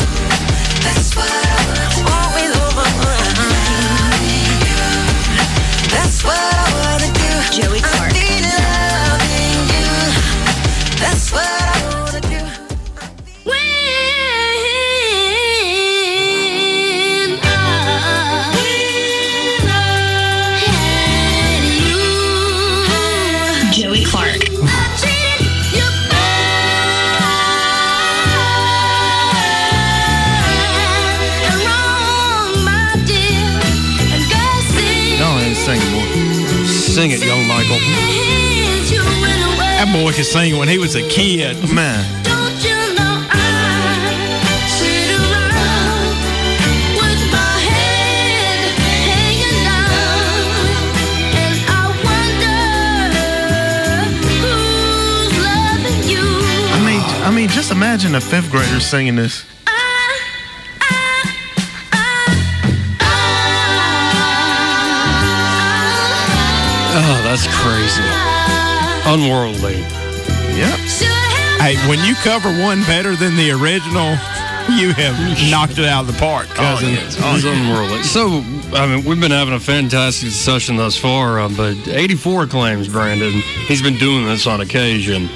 [7.52, 8.11] Joey Clark.
[40.12, 41.58] Boy could sing when he was a kid.
[41.74, 42.04] Man.
[42.60, 43.36] you know I
[44.68, 46.18] sit around
[47.00, 48.76] with my head
[49.08, 50.96] hanging down,
[51.44, 52.60] and I wonder
[54.42, 56.26] who's loving you.
[56.74, 59.46] I mean, I mean, just imagine a fifth grader singing this.
[66.94, 68.04] Oh, that's crazy.
[69.06, 69.81] Unworldly.
[70.58, 70.80] Yep.
[71.60, 74.12] Hey, when you cover one better than the original,
[74.78, 75.16] you have
[75.52, 76.90] knocked it out of the park, cousin.
[76.94, 78.04] It's unworldly.
[78.12, 82.88] So, I mean, we've been having a fantastic discussion thus far, uh, but 84 claims,
[82.88, 83.32] Brandon.
[83.68, 85.30] He's been doing this on occasion.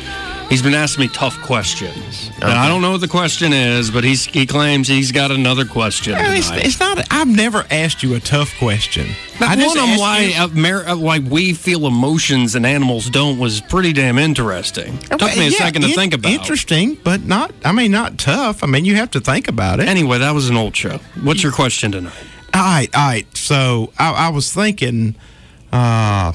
[0.49, 2.29] He's been asking me tough questions.
[2.36, 5.65] And I don't know what the question is, but he's, he claims he's got another
[5.65, 6.13] question.
[6.13, 7.05] Well, it's, it's, not.
[7.12, 9.08] I've never asked you a tough question.
[9.39, 13.10] I one on asked why you- uh, Mer- uh, why we feel emotions and animals
[13.10, 14.97] don't was pretty damn interesting.
[14.99, 16.31] Took me a Yeah, second to in- think about.
[16.31, 17.51] Interesting, but not.
[17.65, 18.63] I mean, not tough.
[18.63, 19.88] I mean, you have to think about it.
[19.89, 20.99] Anyway, that was an old show.
[21.23, 22.13] What's your question tonight?
[22.53, 23.36] All right, all right.
[23.36, 25.15] So I, I was thinking,
[25.73, 26.34] uh,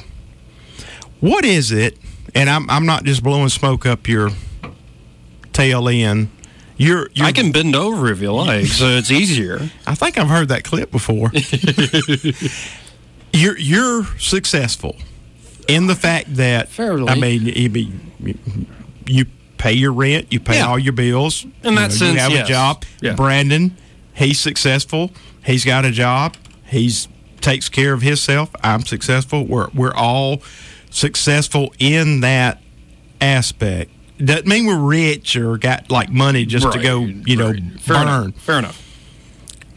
[1.21, 1.97] what is it?
[2.33, 4.29] And I'm I'm not just blowing smoke up your
[5.53, 6.29] tail end.
[6.77, 9.69] You're, you're I can bend over if you like, so it's easier.
[9.85, 11.31] I think I've heard that clip before.
[13.33, 14.95] you're you're successful
[15.67, 17.07] in the fact that Fairly.
[17.07, 17.91] I mean you, be,
[19.05, 19.25] you
[19.57, 20.67] pay your rent, you pay Yeah.
[20.67, 21.43] all your bills.
[21.63, 22.47] In you that sense, you have yes.
[22.47, 22.83] a job.
[22.99, 23.13] Yeah.
[23.13, 23.77] Brandon,
[24.13, 25.11] he's successful.
[25.45, 26.35] He's got a job.
[26.65, 27.07] He's
[27.41, 28.49] takes care of himself.
[28.63, 29.45] I'm successful.
[29.45, 30.41] We're we're all
[30.91, 32.61] successful in that
[33.19, 33.91] aspect.
[34.23, 37.81] Doesn't mean we're rich or got like money just to go, you know, right.
[37.81, 38.07] Fair burn.
[38.07, 38.35] enough.
[38.35, 38.77] Fair enough.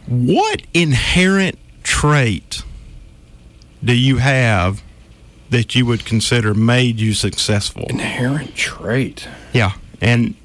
[0.07, 2.61] What inherent trait
[3.83, 4.83] do you have
[5.49, 7.85] that you would consider made you successful?
[7.89, 9.27] Inherent trait.
[9.51, 10.35] Yeah, and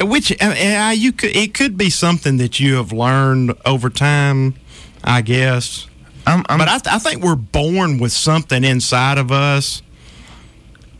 [0.00, 4.54] which uh, uh, you could it could be something that you have learned over time,
[5.02, 5.88] I guess.
[6.28, 9.82] I'm, I'm, But I, th- I think we're born with something inside of us,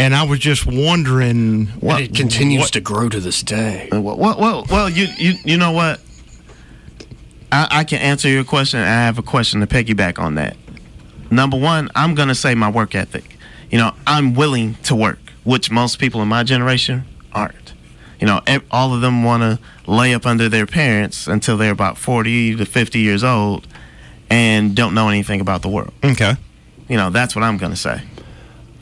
[0.01, 3.89] and I was just wondering And it continues what- to grow to this day.
[3.93, 6.01] Uh, well, well, well, well, you, you, you know what?
[7.53, 10.57] I, I can answer your question, I have a question to piggyback on that.
[11.31, 13.37] Number one, I'm gonna say my work ethic.
[13.71, 17.75] You know, I'm willing to work, which most people in my generation aren't.
[18.19, 19.59] You know, all of them want to
[19.91, 23.67] lay up under their parents until they're about 40 to 50 years old
[24.31, 25.93] and don't know anything about the world.
[26.05, 26.35] Okay.
[26.89, 28.03] You know, that's what I'm gonna say.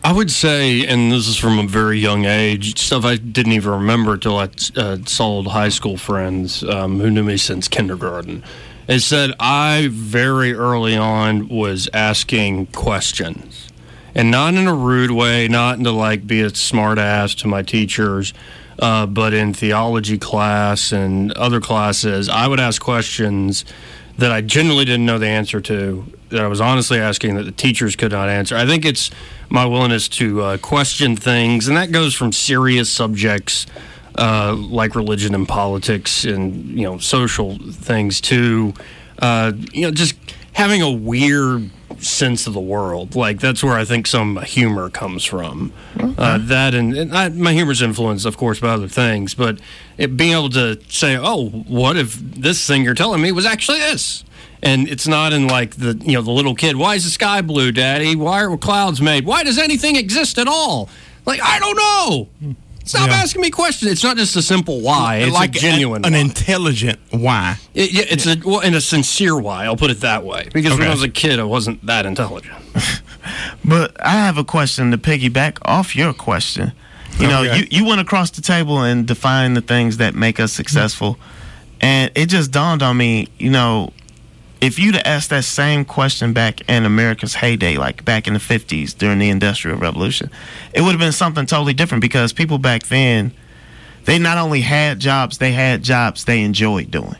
[0.05, 3.73] I would say, and this is from a very young age, stuff I didn't even
[3.73, 8.45] remember until I uh, saw old high school friends um, who knew me since kindergarten.
[8.87, 13.69] It said I very early on was asking questions,
[14.15, 17.63] and not in a rude way, not to like be a smart ass to my
[17.63, 18.33] teachers,
[18.79, 23.65] uh, but in theology class and other classes, I would ask questions
[24.19, 27.53] that I genuinely didn't know the answer to, that I was honestly asking that the
[27.53, 28.57] teachers could not answer.
[28.57, 29.11] I think it's
[29.49, 33.67] my willingness to uh, question things, and that goes from serious subjects
[34.19, 38.73] uh, like religion and politics and you know social things to
[39.19, 40.15] uh, you know just
[40.53, 43.15] having a weird sense of the world.
[43.15, 45.73] Like that's where I think some humor comes from.
[45.99, 49.61] Uh, that and, and I, my humor's influenced, of course, by other things, but
[49.99, 53.79] it, being able to say, "Oh, what if this thing you're telling me was actually
[53.79, 54.25] this?"
[54.63, 56.77] And it's not in like the you know the little kid.
[56.77, 58.17] Why is the sky blue, Daddy?
[58.17, 59.25] Why are clouds made?
[59.27, 60.89] Why does anything exist at all?
[61.25, 62.29] Like I don't know.
[62.85, 63.15] Stop Yeah.
[63.17, 63.91] asking me questions.
[63.91, 65.17] It's not just a simple why.
[65.17, 66.19] It's like a genuine, an why.
[66.21, 67.59] intelligent why.
[67.75, 69.65] It- yeah, it's a well, and a sincere why.
[69.65, 70.49] I'll put it that way.
[70.53, 72.55] Because when I was a kid, I wasn't that intelligent.
[73.65, 76.71] But I have a question to piggyback off your question.
[77.19, 77.59] You know, Okay.
[77.61, 81.19] you, you went across the table and defined the things that make us successful.
[81.81, 83.93] And it just dawned on me, you know,
[84.61, 88.39] if you'd have asked that same question back in America's heyday, like back in the
[88.39, 90.31] 50s during the Industrial Revolution,
[90.75, 93.33] it would have been something totally different because people back then,
[94.05, 97.17] they not only had jobs, they had jobs they enjoyed doing.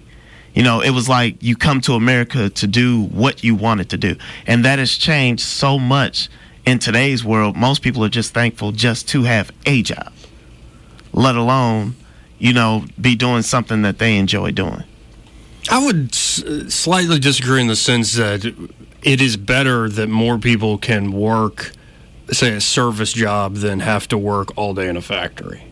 [0.55, 3.99] You know, it was like you come to America to do what you wanted to
[3.99, 4.17] do.
[4.47, 6.31] And that has changed so much
[6.67, 7.57] in today's world.
[7.57, 10.13] Most people are just thankful just to have a job,
[11.13, 11.95] let alone,
[12.39, 14.83] you know, be doing something that they enjoy doing.
[15.71, 18.45] I would s- slightly disagree in the sense that
[19.03, 21.73] it is better that more people can work,
[22.31, 25.63] say, a service job than have to work all day in a factory.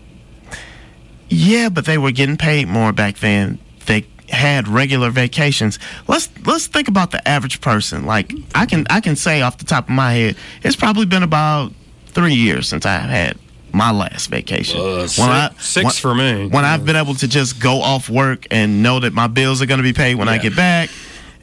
[1.29, 3.59] Yeah, but they were getting paid more back then.
[3.87, 5.79] They had regular vacations.
[6.09, 8.05] Let's let's think about the average person.
[8.07, 11.23] Like I can I can say off the top of my head, it's probably been
[11.23, 11.73] about
[12.09, 13.39] three years since I've had
[13.73, 14.79] my last vacation.
[14.81, 15.19] Uh, six-
[15.59, 16.47] six for me.
[16.49, 19.67] When I've been able to just go off work and know that my bills are
[19.67, 20.91] going to be paid when I get back,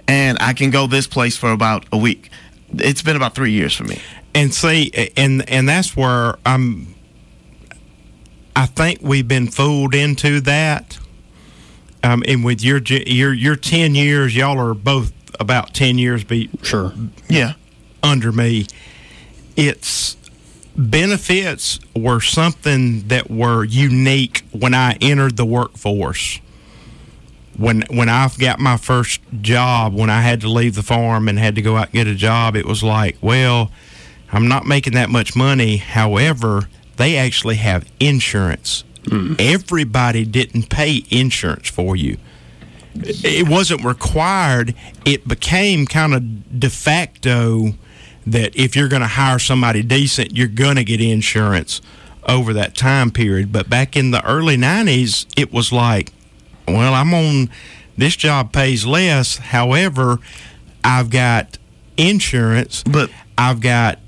[0.07, 2.29] and I can go this place for about a week.
[2.73, 3.99] It's been about three years for me.
[4.33, 6.95] and see and and that's where i'm
[8.55, 10.97] i think we've been fooled into that
[12.03, 16.49] um and with your your your 10 years y'all are both about 10 years be
[16.61, 16.93] Sure.
[17.29, 17.53] Yeah.
[18.03, 18.67] under me
[19.55, 20.17] it's
[20.77, 26.39] benefits were something that were unique when i entered the workforce
[27.57, 31.37] when when I got my first job, when I had to leave the farm and
[31.37, 33.71] had to go out and get a job, it was like, well,
[34.31, 35.77] I'm not making that much money.
[35.77, 38.83] However, they actually have insurance.
[39.39, 42.17] Everybody didn't pay insurance for you.
[42.93, 44.75] It wasn't required.
[45.05, 47.73] It became kind of de facto
[48.27, 51.81] that if you're going to hire somebody decent, you're going to get insurance
[52.27, 53.51] over that time period.
[53.51, 56.11] But back in the early 90s, it was like,
[56.67, 57.49] well, I'm on
[57.97, 59.37] this job pays less.
[59.37, 60.19] However,
[60.83, 61.57] I've got
[61.97, 63.99] insurance, but I've got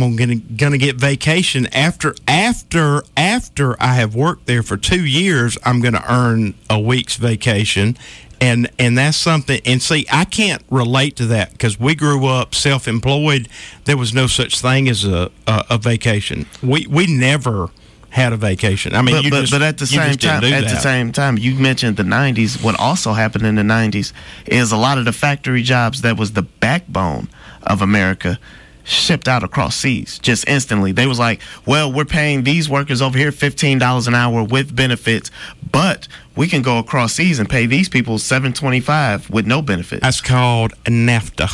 [0.00, 5.58] I'm gonna gonna get vacation after after after I have worked there for two years.
[5.66, 7.98] I'm gonna earn a week's vacation,
[8.40, 9.60] and and that's something.
[9.66, 13.48] And see, I can't relate to that because we grew up self-employed.
[13.84, 16.46] There was no such thing as a a, a vacation.
[16.62, 17.68] We we never
[18.08, 18.94] had a vacation.
[18.94, 21.36] I mean, but, you but, just, but at the same time, at the same time,
[21.36, 22.64] you mentioned the '90s.
[22.64, 24.14] What also happened in the '90s
[24.46, 27.28] is a lot of the factory jobs that was the backbone
[27.62, 28.38] of America
[28.84, 30.92] shipped out across seas just instantly.
[30.92, 34.74] They was like, "Well, we're paying these workers over here fifteen dollars an hour with
[34.74, 35.30] benefits,
[35.70, 40.02] but we can go across seas and pay these people seven twenty-five with no benefits."
[40.02, 41.50] That's called NAFTA.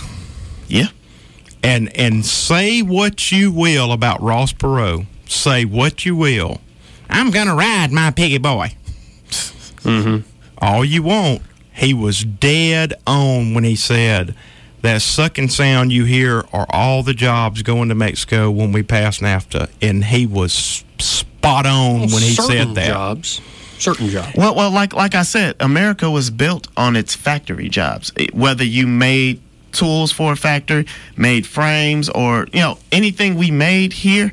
[0.68, 0.88] Yeah.
[1.62, 5.06] And and say what you will about Ross Perot.
[5.26, 6.60] Say what you will.
[7.10, 8.74] I'm gonna ride my piggy boy.
[9.82, 10.26] Mm-hmm.
[10.58, 11.42] All you want.
[11.72, 14.34] He was dead on when he said
[14.82, 19.18] that sucking sound you hear are all the jobs going to Mexico when we pass
[19.18, 22.88] NAFTA, and he was spot on when he said Certain that.
[22.88, 23.40] jobs.
[23.78, 24.34] certain jobs.
[24.36, 28.12] Well, well, like like I said, America was built on its factory jobs.
[28.16, 29.40] It- Whether you made
[29.72, 34.32] tools for a factory, made frames, or you know anything we made here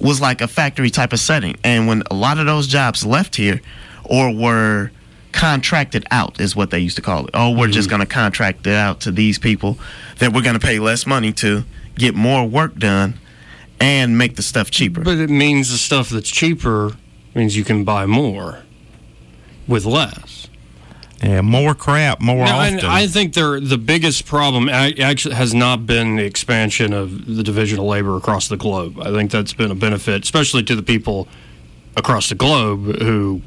[0.00, 1.56] was like a factory type of setting.
[1.64, 3.60] And when a lot of those jobs left here,
[4.04, 4.90] or were
[5.34, 7.30] contracted out, is what they used to call it.
[7.34, 7.98] Oh, we're just mm-hmm.
[7.98, 9.78] going to contract it out to these people
[10.18, 11.64] that we're going to pay less money to
[11.96, 13.18] get more work done
[13.80, 15.02] and make the stuff cheaper.
[15.02, 16.92] But it means the stuff that's cheaper
[17.34, 18.62] means you can buy more
[19.66, 20.48] with less.
[21.22, 22.78] Yeah, more crap, more No, often.
[22.78, 27.42] and I think they're, the biggest problem actually has not been the expansion of the
[27.42, 29.00] division of labor across the globe.
[29.00, 31.26] I think that's been a benefit, especially to the people
[31.96, 33.42] across the globe who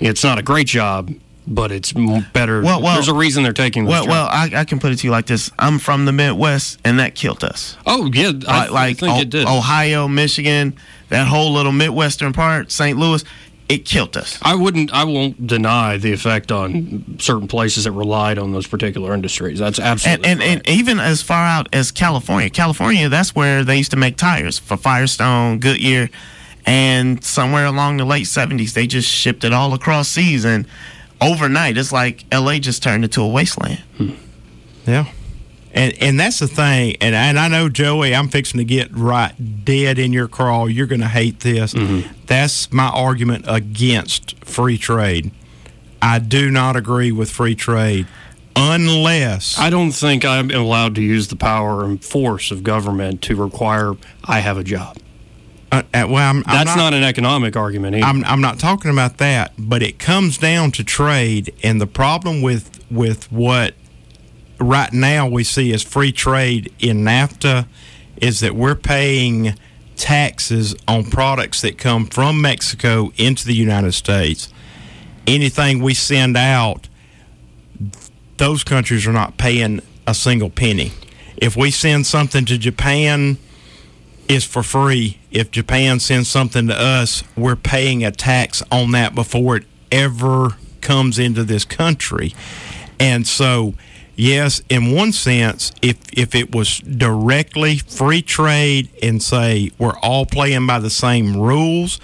[0.00, 1.12] it's not a great job,
[1.46, 2.62] but it's better.
[2.62, 4.10] Well, well- There's a reason they're taking this Well, job.
[4.10, 6.98] well, I, I can put it to you like this: I'm from the Midwest, and
[6.98, 7.76] that killed us.
[7.86, 9.46] oh, yeah, I, like like think O- it did.
[9.46, 10.74] Ohio, Michigan,
[11.08, 12.98] that whole little Midwestern part, St.
[12.98, 13.24] Louis,
[13.70, 14.38] it killed us.
[14.42, 14.92] I wouldn't.
[14.94, 19.58] I won't deny the effect on certain places that relied on those particular industries.
[19.58, 20.28] That's And, absolutely.
[20.30, 24.16] and, and even as far out as California, California, that's where they used to make
[24.16, 26.08] tires for Firestone, Goodyear,
[26.68, 30.66] and somewhere along the late '70s, they just shipped it all across seas, and
[31.20, 33.82] overnight, it's like LA just turned into a wasteland.
[33.96, 34.10] Hmm.
[34.86, 35.06] Yeah.
[35.72, 36.96] And and that's the thing.
[37.00, 40.68] And and I know Joey, I'm fixing to get right dead in your crawl.
[40.68, 41.72] You're going to hate this.
[41.72, 42.10] Mm-hmm.
[42.26, 45.30] That's my argument against free trade.
[46.00, 48.06] I do not agree with free trade
[48.54, 53.36] unless I don't think I'm allowed to use the power and force of government to
[53.36, 53.94] require
[54.24, 54.96] I have a job.
[55.70, 58.06] Uh, uh, well, I'm, I'm That's not, an economic argument either.
[58.06, 62.40] I'm, I'm not talking about that, but it comes down to trade, and the problem
[62.42, 63.74] with with what
[64.58, 67.66] right now we see as free trade in NAFTA
[68.16, 69.54] is that we're paying
[69.96, 74.48] taxes on products that come from Mexico into the United States.
[75.26, 76.88] Anything we send out,
[78.38, 80.92] those countries are not paying a single penny.
[81.36, 83.36] If we send something to Japan,
[84.28, 85.18] is for free.
[85.30, 90.50] If Japan sends something to us, we're paying a tax on that before it ever
[90.80, 92.34] comes into this country.
[93.00, 93.74] And so,
[94.16, 100.26] yes, in one sense, if if it was directly free trade and say we're all
[100.26, 101.98] playing by the same rules,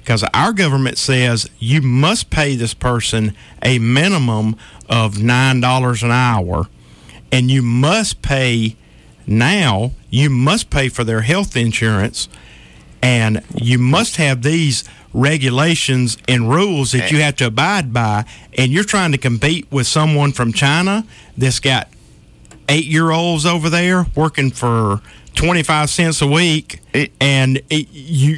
[0.00, 4.56] because our government says you must pay this person a minimum
[4.88, 6.66] of nine dollars an hour,
[7.30, 8.76] and you must pay
[9.26, 12.28] now you must pay for their health insurance
[13.02, 18.24] and you must have these regulations and rules that you have to abide by
[18.56, 21.04] and you're trying to compete with someone from China
[21.36, 21.88] that's got
[22.68, 25.00] 8-year-olds over there working for
[25.34, 26.80] 25 cents a week
[27.20, 28.36] and it, you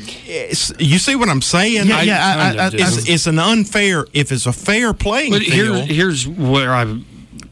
[0.79, 1.87] you see what I'm saying?
[1.89, 2.77] Yeah, yeah, I- kind I- I- do.
[2.81, 6.85] it's, it's an unfair if it's a fair playing But here, here's where I,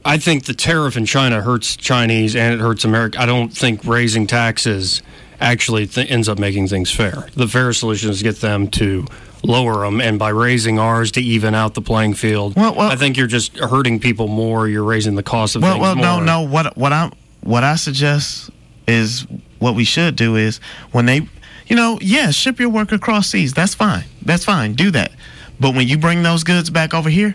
[0.04, 3.20] I think the tariff in China hurts Chinese and it hurts America.
[3.20, 5.02] I don't think raising taxes
[5.40, 7.28] actually th- ends up making things fair.
[7.34, 9.06] The fair solution is get them to
[9.44, 12.96] lower them, and by raising ours to even out the playing field, Well, well- I
[12.96, 14.68] think you're just hurting people more.
[14.68, 16.24] You're raising the cost of Well, things well, no, more.
[16.24, 16.40] no.
[16.42, 18.50] What what I what I suggest
[18.86, 19.26] is
[19.58, 20.60] what we should do is
[20.92, 21.28] when they,
[21.66, 23.52] you know, yeah, ship your work across seas.
[23.52, 24.04] That's fine.
[24.24, 24.74] That's fine.
[24.74, 25.10] Do that.
[25.58, 27.34] But when you bring those goods back over here,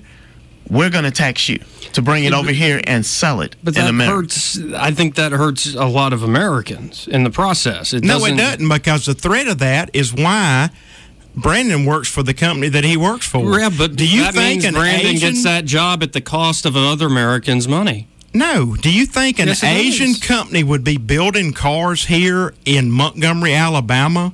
[0.70, 1.60] we're going to tax you
[1.94, 4.16] to bring it over here and sell it But in that America.
[4.16, 4.60] hurts.
[4.76, 7.94] I think that hurts a lot of Americans in the process.
[7.94, 10.70] It No, doesn't, it doesn't because the threat of that is why
[11.36, 13.60] Brandon works for the company that he works for.
[13.60, 16.22] Yeah, but do you that think means an Brandon Asian, gets that job at the
[16.22, 18.08] cost of other Americans' money?
[18.34, 20.20] No, do you think an Yes, Asian is.
[20.20, 24.34] company would be building cars here in Montgomery, Alabama,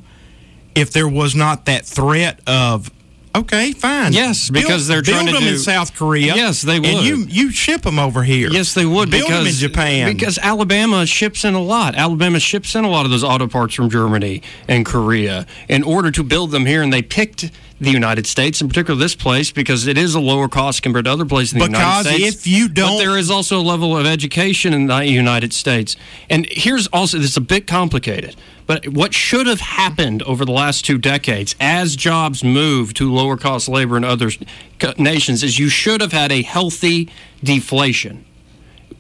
[0.76, 2.90] if there was not that threat of?
[3.36, 4.14] Okay, fine.
[4.14, 6.36] Yes, because they're build trying to them in South Korea.
[6.36, 6.90] Yes, they would.
[6.90, 8.50] And you you ship them over here.
[8.52, 9.10] Yes, they would.
[9.10, 11.96] build them in because, Japan Because Alabama ships in a lot.
[11.96, 16.12] Alabama ships in a lot of those auto parts from Germany and Korea in order
[16.12, 16.84] to build them here.
[16.84, 17.50] And they picked
[17.82, 21.11] the United States, in particular this place, because it is a lower cost compared to
[21.11, 22.36] other places in the Because United States.
[22.38, 25.95] if you don't- there is also a level of education in the United States.
[26.30, 28.36] And here's also, this is a bit complicated.
[28.65, 33.36] But what should have happened over the last two decades as jobs move to lower
[33.36, 34.32] cost labor in other
[34.97, 37.09] nations is you should have had a healthy
[37.43, 38.24] deflation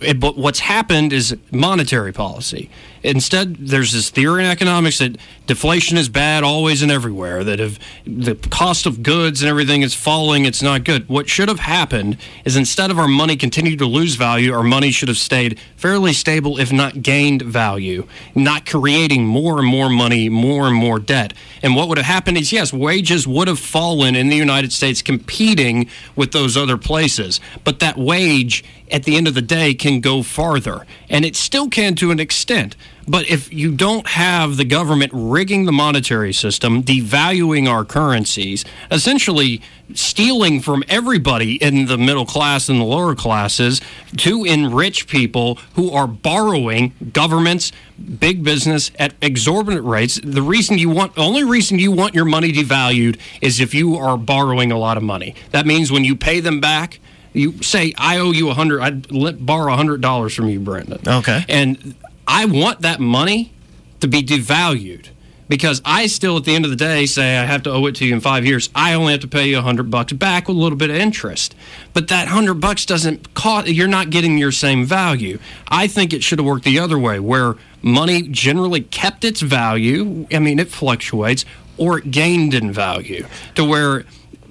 [0.01, 2.69] it- but what's happened is monetary policy.
[3.03, 7.43] Instead, there's this theory in economics that deflation is bad always and everywhere.
[7.43, 11.09] That if the cost of goods and everything is falling, it's not good.
[11.09, 14.91] What should have happened is instead of our money continuing to lose value, our money
[14.91, 20.29] should have stayed fairly stable, if not gained value, not creating more and more money,
[20.29, 21.33] more and more debt.
[21.61, 25.01] And what would have happened is, yes, wages would have fallen in the United States
[25.01, 27.41] competing with those other places.
[27.65, 30.85] But that wage, at the end of the day, can go farther.
[31.09, 32.77] And it still can to an extent.
[33.07, 39.61] But if you don't have the government rigging the monetary system, devaluing our currencies, essentially
[39.93, 43.81] stealing from everybody in the middle class and the lower classes
[44.17, 47.71] to enrich people who are borrowing governments,
[48.19, 50.19] big business at exorbitant rates.
[50.23, 54.17] The reason you want, only reason you want your money devalued is if you are
[54.17, 55.35] borrowing a lot of money.
[55.51, 56.99] That means when you pay them back,
[57.33, 60.59] you say, I owe you a hundred, I'd let, borrow a hundred dollars from you,
[60.59, 61.01] Brandon.
[61.05, 61.43] Okay.
[61.49, 61.95] And
[62.27, 63.51] I want that money
[63.99, 65.07] to be devalued
[65.49, 67.95] because I still, at the end of the day, say I have to owe it
[67.95, 68.69] to you in five years.
[68.73, 70.95] I only have to pay you a hundred bucks back with a little bit of
[70.95, 71.53] interest.
[71.93, 73.67] But that hundred bucks doesn't cost.
[73.67, 75.39] You're not getting your same value.
[75.67, 80.25] I think it should have worked the other way, where money generally kept its value.
[80.33, 81.45] I mean, it fluctuates,
[81.77, 84.05] or it gained in value to where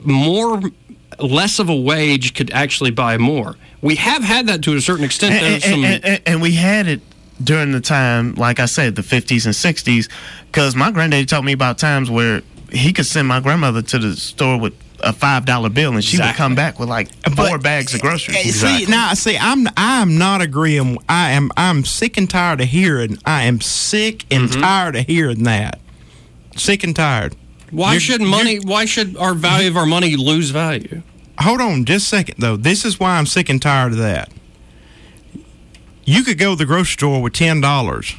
[0.05, 0.61] more
[1.19, 3.57] less of a wage could actually buy more.
[3.81, 5.35] We have had that to a certain extent.
[5.35, 7.01] and, and- and- and we had it
[7.45, 10.09] during the time, like I said, the 50s and 60s,
[10.47, 14.17] because my granddaddy told me about times where he could send my grandmother to the
[14.17, 17.93] store with a five dollar bill, and she would come back with like four bags
[17.93, 18.63] of groceries.
[18.63, 20.97] Eh, See now, see, I'm I'm not agreeing.
[21.09, 23.19] I am I'm sick and tired of hearing.
[23.27, 24.61] I am sick and Mm-hmm.
[24.61, 25.81] tired of hearing that.
[26.57, 27.35] Sick and tired.
[27.73, 28.59] Why You're- should money?
[28.61, 31.03] Why should our value of our money lose value?
[31.41, 32.57] Hold on, just a second though.
[32.57, 34.31] This is why I'm sick and tired of that.
[36.05, 38.15] You could go to the grocery store with ten dollars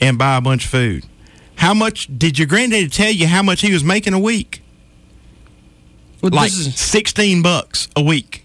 [0.00, 1.04] and buy a bunch of food.
[1.56, 4.62] How much did your granddaddy tell you how much he was making a week?
[6.22, 8.44] like this is- sixteen bucks a week.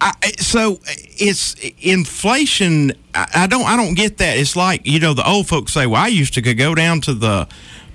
[0.00, 2.92] I, I- so it's inflation.
[3.14, 3.64] I, I don't.
[3.66, 4.38] I don't get that.
[4.38, 5.86] It's like you know the old folks say.
[5.86, 7.48] Well, I used to go down to the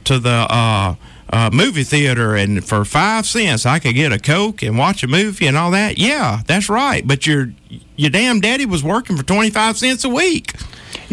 [0.05, 0.95] to the uh,
[1.33, 5.07] uh, movie theater, and for five cents, I could get a coke and watch a
[5.07, 5.97] movie and all that.
[5.97, 7.05] Yeah, that's right.
[7.05, 7.51] But your
[7.95, 10.53] your damn daddy was working for twenty five cents a week.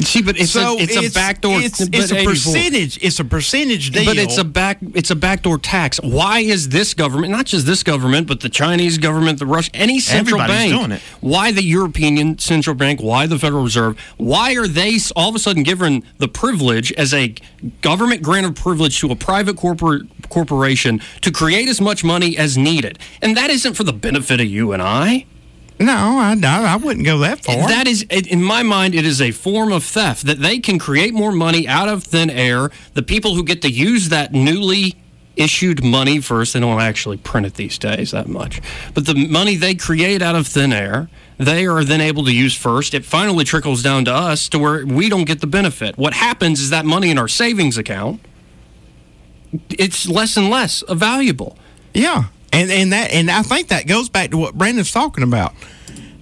[0.03, 2.33] See, but it's a- it's a backdoor- It's, it's a 84.
[2.33, 2.99] percentage.
[3.03, 4.05] It's a percentage deal.
[4.05, 5.99] But it's a back it's a backdoor tax.
[6.03, 10.01] Why is this government, not just this government, but the Chinese government, the Russian, any
[10.01, 11.03] central Everybody's bank, doing it.
[11.21, 15.39] why the European Central Bank, why the Federal Reserve, why are they all of a
[15.39, 17.35] sudden given the privilege as a
[17.83, 22.99] government granted privilege to a private corporate corporation to create as much money as needed?
[23.23, 25.27] And that isn't for the benefit of you and I.
[25.81, 27.57] No, I, I, I wouldn't go that far.
[27.69, 31.15] That is, in my mind, it is a form of theft that they can create
[31.15, 32.71] more money out of thin air.
[32.93, 34.97] The people who get to use that newly
[35.37, 38.61] issued money first, they don't actually print it these days that much,
[38.93, 41.09] but the money they create out of thin air,
[41.39, 42.93] they are then able to use first.
[42.93, 45.97] It finally trickles down to us to where we don't get the benefit.
[45.97, 48.21] What happens is that money in our savings account,
[49.71, 51.57] it's less and less valuable.
[51.95, 55.55] Yeah, and and that and I think that goes back to what Brandon's talking about.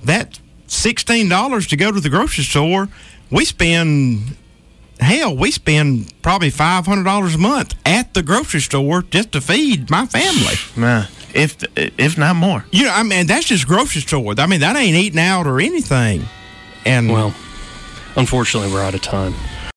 [0.05, 2.89] That sixteen dollars to go to the grocery store,
[3.31, 4.37] we spend
[5.01, 9.41] hell, we spend probably five hundred dollars a month at the grocery store just to
[9.41, 10.55] feed my family.
[10.77, 12.65] Man, if if not more.
[12.73, 14.35] You know, I mean that's just grocery store.
[14.39, 16.23] I mean that ain't eating out or anything.
[16.85, 17.35] And Well,
[18.17, 19.35] unfortunately, we're out of time.